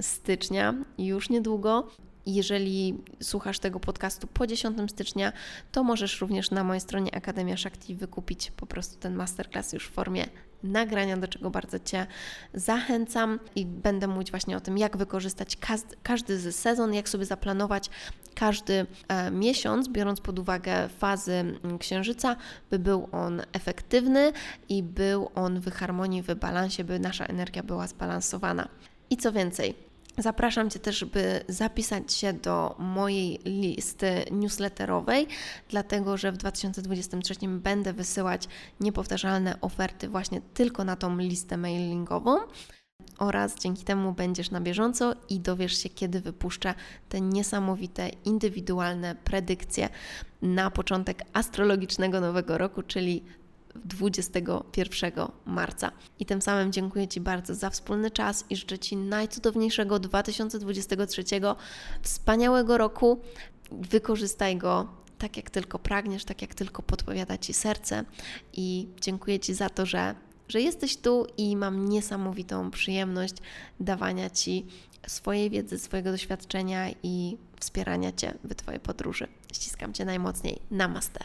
stycznia, 0.00 0.74
już 0.98 1.30
niedługo. 1.30 1.88
Jeżeli 2.26 2.98
słuchasz 3.22 3.58
tego 3.58 3.80
podcastu 3.80 4.26
po 4.26 4.46
10 4.46 4.90
stycznia, 4.90 5.32
to 5.72 5.84
możesz 5.84 6.20
również 6.20 6.50
na 6.50 6.64
mojej 6.64 6.80
stronie 6.80 7.14
Akademia 7.14 7.56
Shakti 7.56 7.94
wykupić 7.94 8.50
po 8.50 8.66
prostu 8.66 8.98
ten 8.98 9.14
masterclass 9.14 9.72
już 9.72 9.86
w 9.88 9.92
formie 9.92 10.26
nagrania, 10.62 11.16
do 11.16 11.28
czego 11.28 11.50
bardzo 11.50 11.78
Cię 11.78 12.06
zachęcam 12.54 13.38
i 13.56 13.66
będę 13.66 14.06
mówić 14.06 14.30
właśnie 14.30 14.56
o 14.56 14.60
tym, 14.60 14.78
jak 14.78 14.96
wykorzystać 14.96 15.56
każdy, 16.02 16.38
z 16.38 16.56
sezon, 16.56 16.94
jak 16.94 17.08
sobie 17.08 17.24
zaplanować 17.24 17.90
każdy 18.34 18.86
e, 19.08 19.30
miesiąc, 19.30 19.88
biorąc 19.88 20.20
pod 20.20 20.38
uwagę 20.38 20.88
fazy 20.88 21.44
księżyca, 21.78 22.36
by 22.70 22.78
był 22.78 23.08
on 23.12 23.42
efektywny 23.52 24.32
i 24.68 24.82
był 24.82 25.30
on 25.34 25.60
w 25.60 25.70
harmonii, 25.70 26.22
w 26.22 26.34
balansie, 26.34 26.84
by 26.84 26.98
nasza 26.98 27.24
energia 27.24 27.62
była 27.62 27.86
zbalansowana. 27.86 28.68
I 29.10 29.16
co 29.16 29.32
więcej, 29.32 29.85
Zapraszam 30.18 30.70
Cię 30.70 30.78
też, 30.78 31.04
by 31.04 31.44
zapisać 31.48 32.12
się 32.12 32.32
do 32.32 32.76
mojej 32.78 33.38
listy 33.44 34.24
newsletterowej, 34.30 35.26
dlatego 35.68 36.16
że 36.16 36.32
w 36.32 36.36
2023 36.36 37.34
będę 37.48 37.92
wysyłać 37.92 38.48
niepowtarzalne 38.80 39.60
oferty 39.60 40.08
właśnie 40.08 40.40
tylko 40.54 40.84
na 40.84 40.96
tą 40.96 41.16
listę 41.16 41.56
mailingową. 41.56 42.38
Oraz 43.18 43.58
dzięki 43.58 43.84
temu 43.84 44.12
będziesz 44.12 44.50
na 44.50 44.60
bieżąco 44.60 45.14
i 45.28 45.40
dowiesz 45.40 45.82
się, 45.82 45.88
kiedy 45.88 46.20
wypuszczę 46.20 46.74
te 47.08 47.20
niesamowite, 47.20 48.08
indywidualne 48.24 49.14
predykcje 49.14 49.88
na 50.42 50.70
początek 50.70 51.22
astrologicznego 51.32 52.20
nowego 52.20 52.58
roku, 52.58 52.82
czyli 52.82 53.24
21 53.84 55.12
marca. 55.46 55.92
I 56.18 56.26
tym 56.26 56.42
samym 56.42 56.72
dziękuję 56.72 57.08
Ci 57.08 57.20
bardzo 57.20 57.54
za 57.54 57.70
wspólny 57.70 58.10
czas 58.10 58.44
i 58.50 58.56
życzę 58.56 58.78
Ci 58.78 58.96
najcudowniejszego 58.96 59.98
2023 59.98 61.24
wspaniałego 62.02 62.78
roku. 62.78 63.20
Wykorzystaj 63.70 64.56
go 64.56 64.88
tak, 65.18 65.36
jak 65.36 65.50
tylko 65.50 65.78
pragniesz, 65.78 66.24
tak, 66.24 66.42
jak 66.42 66.54
tylko 66.54 66.82
podpowiada 66.82 67.38
Ci 67.38 67.54
serce. 67.54 68.04
I 68.52 68.88
dziękuję 69.00 69.40
Ci 69.40 69.54
za 69.54 69.70
to, 69.70 69.86
że, 69.86 70.14
że 70.48 70.60
jesteś 70.60 70.96
tu 70.96 71.26
i 71.36 71.56
mam 71.56 71.88
niesamowitą 71.88 72.70
przyjemność 72.70 73.34
dawania 73.80 74.30
Ci 74.30 74.66
swojej 75.06 75.50
wiedzy, 75.50 75.78
swojego 75.78 76.10
doświadczenia 76.10 76.90
i 77.02 77.36
wspierania 77.60 78.12
Cię 78.12 78.34
w 78.44 78.54
Twojej 78.54 78.80
podróży. 78.80 79.28
Ściskam 79.52 79.92
Cię 79.92 80.04
najmocniej. 80.04 80.60
Namaste. 80.70 81.24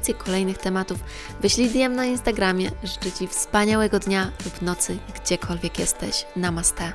propozycje 0.00 0.14
kolejnych 0.14 0.58
tematów, 0.58 0.98
wyślij 1.40 1.70
DM 1.70 1.94
na 1.94 2.04
Instagramie. 2.04 2.70
Życzę 2.84 3.12
Ci 3.12 3.26
wspaniałego 3.28 3.98
dnia 3.98 4.32
lub 4.44 4.62
nocy, 4.62 4.98
gdziekolwiek 5.14 5.78
jesteś. 5.78 6.26
Namaste. 6.36 6.92